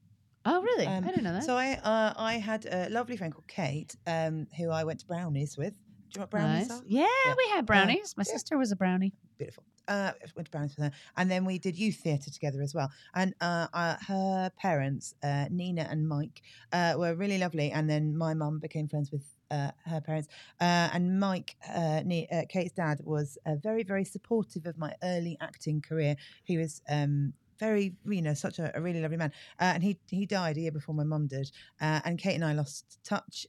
[0.46, 0.86] oh really?
[0.86, 1.44] um, I didn't know that.
[1.44, 5.06] So I uh, I had a lovely friend called Kate, um, who I went to
[5.06, 5.74] brownies with.
[6.14, 6.82] Do you what brownies nice.
[6.86, 7.34] Yeah, Yeah.
[7.36, 8.14] we had brownies.
[8.16, 8.32] My yeah.
[8.32, 9.12] sister was a brownie.
[9.36, 9.64] Beautiful.
[9.88, 12.88] Uh, went to brownies with her, and then we did youth theatre together as well.
[13.14, 16.40] And uh, uh, her parents, uh, Nina and Mike,
[16.72, 17.70] uh, were really lovely.
[17.70, 20.28] And then my mum became friends with uh, her parents.
[20.60, 25.36] Uh, and Mike, uh, uh, Kate's dad, was uh, very, very supportive of my early
[25.40, 26.16] acting career.
[26.44, 29.32] He was um, very, you know, such a, a really lovely man.
[29.60, 31.50] Uh, and he he died a year before my mum did.
[31.80, 33.46] Uh, and Kate and I lost touch.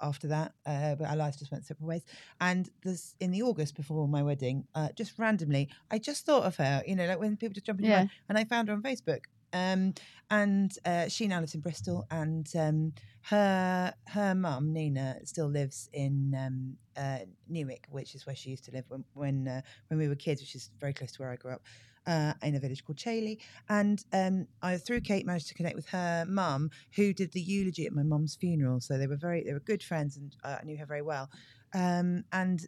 [0.00, 2.04] After that, uh, but our lives just went separate ways.
[2.40, 6.56] And this in the August before my wedding, uh, just randomly, I just thought of
[6.56, 6.82] her.
[6.86, 7.98] You know, like when people just jump in, Yeah.
[7.98, 9.24] mind, and I found her on Facebook.
[9.52, 9.94] Um,
[10.30, 12.92] and uh, she now lives in Bristol, and um,
[13.22, 18.64] her her mum Nina still lives in um, uh, Newick, which is where she used
[18.66, 21.30] to live when when uh, when we were kids, which is very close to where
[21.30, 21.62] I grew up.
[22.08, 23.38] Uh, in a village called Chailey,
[23.68, 27.84] and um, I through Kate managed to connect with her mum, who did the eulogy
[27.84, 28.80] at my mum's funeral.
[28.80, 31.28] So they were very they were good friends, and uh, I knew her very well.
[31.74, 32.66] Um, and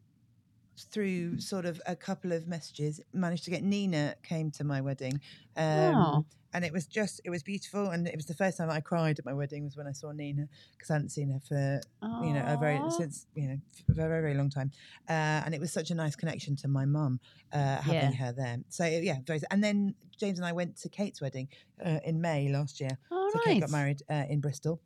[0.92, 5.20] through sort of a couple of messages, managed to get Nina came to my wedding.
[5.56, 6.24] Um, Oh.
[6.52, 9.18] And it was just it was beautiful and it was the first time I cried
[9.18, 11.80] at my wedding was when I saw Nina because I hadn't seen her for
[12.24, 14.70] you know a very since you know for a very very long time.
[15.08, 17.20] Uh, and it was such a nice connection to my mum
[17.52, 18.12] uh, having Yeah.
[18.12, 18.58] her there.
[18.68, 21.48] So yeah very and then James and I went to Kate's wedding
[21.84, 22.98] uh, in May last year.
[23.10, 23.44] Oh, so nice.
[23.54, 24.80] Kate got married uh, in Bristol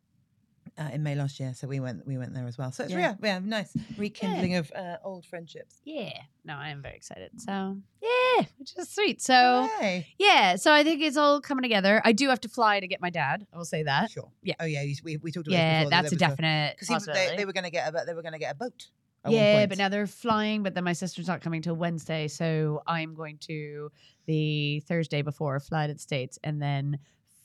[0.79, 2.93] uh, in May last year so we went we went there as well so it's
[2.93, 2.99] Yeah.
[2.99, 6.12] yeah yeah nice rekindling of uh, old friendships Yeah.
[6.47, 7.31] No, I am very excited.
[7.41, 9.22] So yeah, which is sweet.
[9.22, 10.07] So Yay.
[10.18, 12.03] yeah, so I think it's all coming together.
[12.05, 13.47] I do have to fly to get my dad.
[13.53, 14.11] I will say that.
[14.11, 14.55] sure yeah.
[14.61, 17.35] oh yeah we, we talked about Yeah, before, that's a that was definite because they,
[17.37, 18.89] they were going to get a they were going to get a boat
[19.25, 20.62] at yeah, but now they're flying.
[20.62, 23.91] But then my sister's not coming till Wednesday, so I'm going to
[24.27, 26.99] the Thursday before fly to the states, and then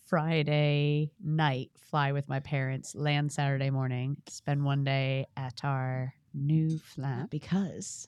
[0.10, 2.96] Friday night fly with my parents.
[2.96, 4.18] Land Saturday morning.
[4.28, 8.08] Spend one day at our new flat because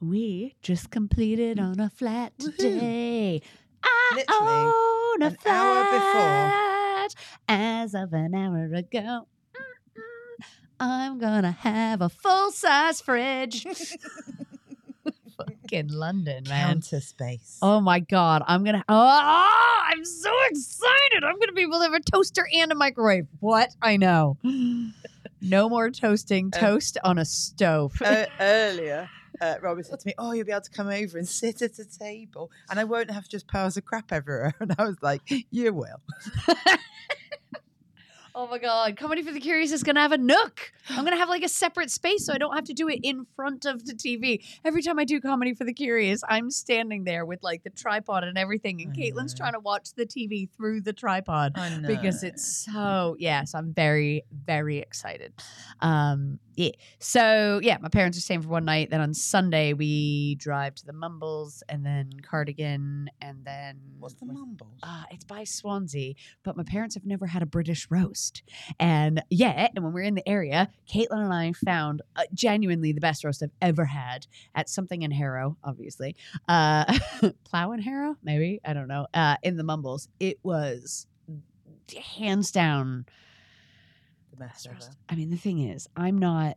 [0.00, 1.70] we just completed mm.
[1.70, 2.56] on a flat Woohoo.
[2.56, 3.42] today.
[4.14, 4.24] Literally.
[4.40, 6.10] own a an hour before.
[6.12, 7.14] flat
[7.46, 9.26] as of an hour ago.
[9.54, 10.44] Mm-mm.
[10.80, 13.66] I'm gonna have a full size fridge.
[15.70, 16.66] Fucking London, man.
[16.74, 17.58] Counter space.
[17.62, 18.84] Oh my god, I'm gonna.
[18.88, 21.24] Oh, I'm so excited!
[21.24, 23.26] I'm gonna be able to have a toaster and a microwave.
[23.40, 23.70] What?
[23.82, 24.38] I know.
[25.46, 28.00] No more toasting Um, toast on a stove.
[28.02, 29.10] uh, earlier,
[29.42, 31.78] uh, Robyn said to me, "Oh, you'll be able to come over and sit at
[31.78, 35.20] a table, and I won't have just piles of crap everywhere." And I was like,
[35.50, 36.00] "You will."
[38.36, 40.72] Oh my god, Comedy for the Curious is gonna have a nook.
[40.90, 43.26] I'm gonna have like a separate space so I don't have to do it in
[43.36, 44.44] front of the TV.
[44.64, 48.24] Every time I do Comedy for the Curious, I'm standing there with like the tripod
[48.24, 49.44] and everything, and I Caitlin's know.
[49.44, 51.56] trying to watch the TV through the tripod
[51.86, 55.32] because it's so yes, I'm very, very excited.
[55.80, 56.70] Um yeah.
[56.98, 58.90] So yeah, my parents are staying for one night.
[58.90, 64.26] Then on Sunday we drive to the Mumbles and then Cardigan and then What's the
[64.26, 64.78] mumbles?
[64.82, 66.14] uh, it's by Swansea,
[66.44, 68.23] but my parents have never had a British roast.
[68.78, 72.92] And yeah, and when we are in the area, Caitlin and I found uh, genuinely
[72.92, 76.16] the best roast I've ever had at something in Harrow, obviously.
[76.48, 76.98] Uh,
[77.44, 78.60] Plow in Harrow, maybe.
[78.64, 79.06] I don't know.
[79.12, 80.08] Uh, in the Mumbles.
[80.20, 81.06] It was
[82.18, 83.06] hands down
[84.30, 84.96] the best roast.
[85.08, 86.56] I mean, the thing is, I'm not.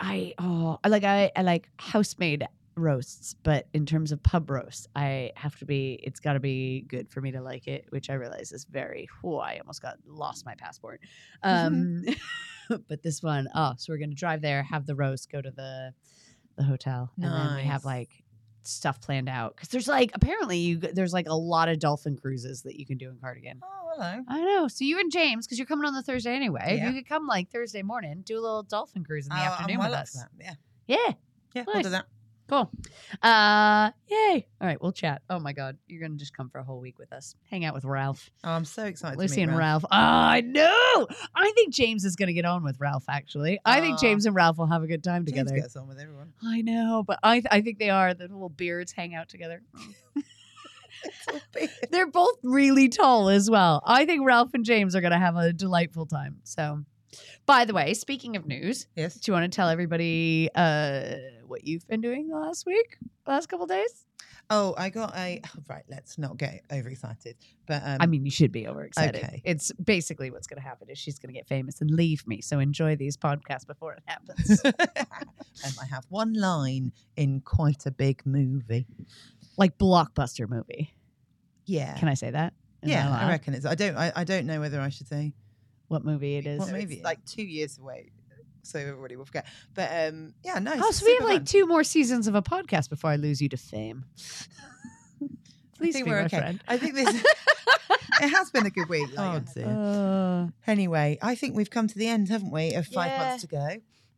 [0.00, 5.32] I oh, like I, I like house-made roasts, but in terms of pub roast, I
[5.36, 6.00] have to be.
[6.02, 9.08] It's got to be good for me to like it, which I realize is very.
[9.24, 11.00] Oh, I almost got lost my passport.
[11.42, 12.04] Um,
[12.88, 15.92] but this one, oh, so we're gonna drive there, have the roast, go to the
[16.56, 18.10] the hotel, and then we have like
[18.66, 22.62] stuff planned out because there's like apparently you there's like a lot of dolphin cruises
[22.62, 23.60] that you can do in Cardigan.
[23.62, 24.22] Oh, hello.
[24.26, 24.68] I know.
[24.68, 26.88] So you and James, because you're coming on the Thursday anyway, Yeah.
[26.88, 29.78] you could come like Thursday morning, do a little dolphin cruise in the Oh, afternoon
[29.80, 30.16] with us.
[30.40, 30.54] Yeah,
[30.86, 31.12] Yeah,
[31.54, 32.06] yeah, we'll do that.
[32.48, 32.70] Cool.
[33.22, 34.46] Uh, yay!
[34.60, 35.22] All right, we'll chat.
[35.30, 37.74] Oh my God, you're gonna just come for a whole week with us, hang out
[37.74, 39.18] with Ralph, Oh, I'm so excited.
[39.18, 39.84] Lucy, to meet and Ralph.
[39.84, 41.06] Oh, I know.
[41.34, 43.04] I think James is gonna get on with Ralph.
[43.08, 44.00] Actually, I think Aw.
[44.00, 45.56] James and Ralph will have a good time James together.
[45.60, 46.32] gets on with everyone.
[46.42, 48.14] I know, but I I think they are.
[48.14, 49.62] The little beards hang out together.
[51.90, 53.82] They're both really tall as well.
[53.84, 56.38] I think Ralph and James are going to have a delightful time.
[56.44, 56.84] So,
[57.46, 59.14] by the way, speaking of news, yes.
[59.14, 63.48] do you want to tell everybody uh, what you've been doing the last week, last
[63.48, 64.06] couple days?
[64.50, 65.40] Oh, I got a.
[65.68, 67.36] Right, let's not get overexcited.
[67.66, 69.24] But um, I mean, you should be overexcited.
[69.24, 69.42] okay.
[69.44, 72.42] It's basically what's going to happen is she's going to get famous and leave me.
[72.42, 74.62] So enjoy these podcasts before it happens.
[74.64, 78.86] um, I have one line in quite a big movie.
[79.56, 80.94] like blockbuster movie.
[81.64, 81.94] Yeah.
[81.94, 82.52] Can I say that?
[82.82, 83.64] Is yeah, that I reckon it's.
[83.64, 83.96] I don't.
[83.96, 85.32] I, I don't know whether I should say
[85.88, 86.60] What movie it is?
[86.60, 86.94] what movie.
[86.96, 88.10] It's like two years away,
[88.62, 89.46] so everybody will forget.
[89.74, 90.72] But um, yeah, no.
[90.76, 93.40] Oh, so we have super like two more seasons of a podcast before I lose
[93.42, 94.04] you to fame.
[95.22, 95.26] I
[95.76, 96.38] Please think be we're my okay.
[96.38, 96.62] friend.
[96.68, 97.08] I think this.
[98.22, 99.08] it has been a good week.
[99.18, 102.72] Oh, Like, Uh, Anyway, I think we've come to the end, haven't we?
[102.74, 103.18] Of five Yeah.
[103.18, 103.68] months to go.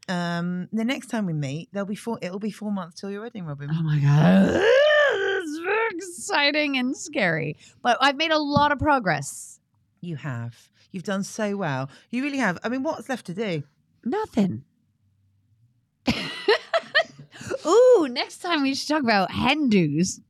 [0.08, 2.18] Um, the next time we meet, there'll be four.
[2.22, 3.70] It'll be four months till your wedding, Robyn.
[3.72, 7.56] oh my god, it's very exciting and scary.
[7.82, 9.58] But I've made a lot of progress.
[10.00, 10.54] You have.
[10.96, 11.90] You've done so well.
[12.08, 12.56] You really have.
[12.64, 13.64] I mean, what's left to do?
[14.02, 14.64] Nothing.
[17.66, 20.22] Ooh, next time we should talk about hen do's.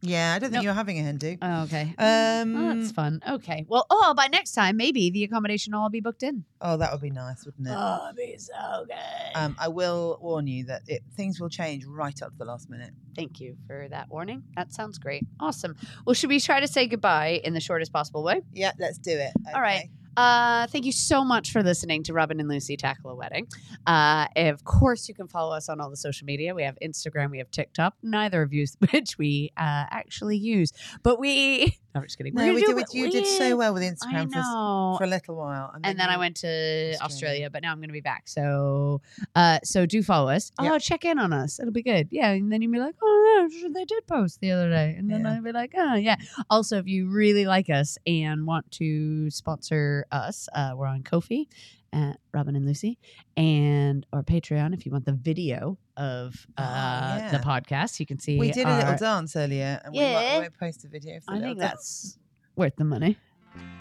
[0.00, 0.64] Yeah, I don't think Nope.
[0.64, 1.36] you're having a hen do.
[1.42, 1.92] Oh, okay.
[1.98, 3.20] Um, Oh, that's fun.
[3.28, 3.64] Okay.
[3.68, 6.44] Well, oh, by next time, maybe the accommodation will all be booked in.
[6.60, 7.74] oh, that would be nice, wouldn't it?
[7.76, 8.94] Oh, it'd be so good.
[9.34, 12.70] Um, I will warn you that it, things will change right up to the last
[12.70, 12.92] minute.
[13.16, 14.44] Thank you for that warning.
[14.56, 15.24] That sounds great.
[15.40, 15.74] Awesome.
[16.04, 18.42] Well, should we try to say goodbye in the shortest possible way?
[18.52, 19.32] Yeah, let's do it.
[19.52, 19.88] All right.
[20.18, 23.46] Uh, thank you so much for listening to Robyn and Lucy Tackle a Wedding.
[23.86, 26.56] Uh, of course, you can follow us on all the social media.
[26.56, 30.72] We have Instagram, we have TikTok, neither of you which we uh, actually use.
[31.04, 32.34] But we, I'm just kidding.
[32.34, 35.70] No, we did, you we- did so well with Instagram for, for a little while.
[35.84, 36.98] and then I went to Australia.
[37.04, 37.50] Australia.
[37.50, 38.26] but now I'm going to be back.
[38.26, 39.00] So,
[39.36, 40.50] uh, so do follow us.
[40.60, 40.72] Yep.
[40.72, 41.60] Oh, check in on us.
[41.60, 42.08] It'll be good.
[42.10, 45.10] Yeah, and then you'll be like, oh, yeah, they did post the other day, and
[45.10, 45.32] then Yeah.
[45.32, 46.16] I'd be like, oh, yeah.
[46.50, 51.46] Also, if you really like us and want to sponsor us, uh, we're on Ko-Fi
[51.92, 52.98] at Robyn and Lucy,
[53.36, 57.98] and or Patreon if you want the video of Oh, uh, the podcast.
[57.98, 58.38] You can see.
[58.38, 60.12] we did a little dance earlier, and we Yeah.
[60.14, 61.18] might, won't post a video.
[61.28, 62.18] I think dance that's
[62.56, 63.16] worth the money.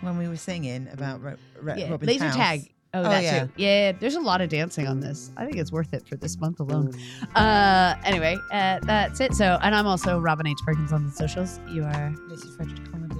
[0.01, 1.89] when we were singing about Ro- Ro- yeah.
[1.89, 2.35] Robyn's Laser house.
[2.35, 2.73] tag.
[2.97, 3.43] Oh, Oh, that yeah.
[3.45, 3.51] too.
[3.57, 5.31] Yeah, there's a lot of dancing on this.
[5.37, 6.93] I think it's worth it for this month alone.
[7.35, 9.33] Uh, anyway, uh, that's it.
[9.33, 10.57] So, and I'm also Robyn H.
[10.65, 11.59] Perkins on the socials.
[11.69, 12.13] You are.
[12.29, 13.15] This is Frederick Comedy.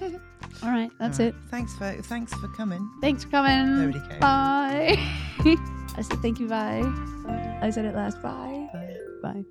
[0.62, 1.34] All right, that's All it.
[1.50, 2.88] Thanks for thanks for coming.
[3.00, 3.76] Thanks for coming.
[3.86, 4.20] Nobody cares.
[4.20, 4.96] Bye.
[5.96, 6.48] I said thank you.
[6.48, 6.82] Bye.
[7.62, 8.20] I said it last.
[8.22, 8.68] Bye.
[8.72, 8.96] Bye.
[9.22, 9.44] Bye.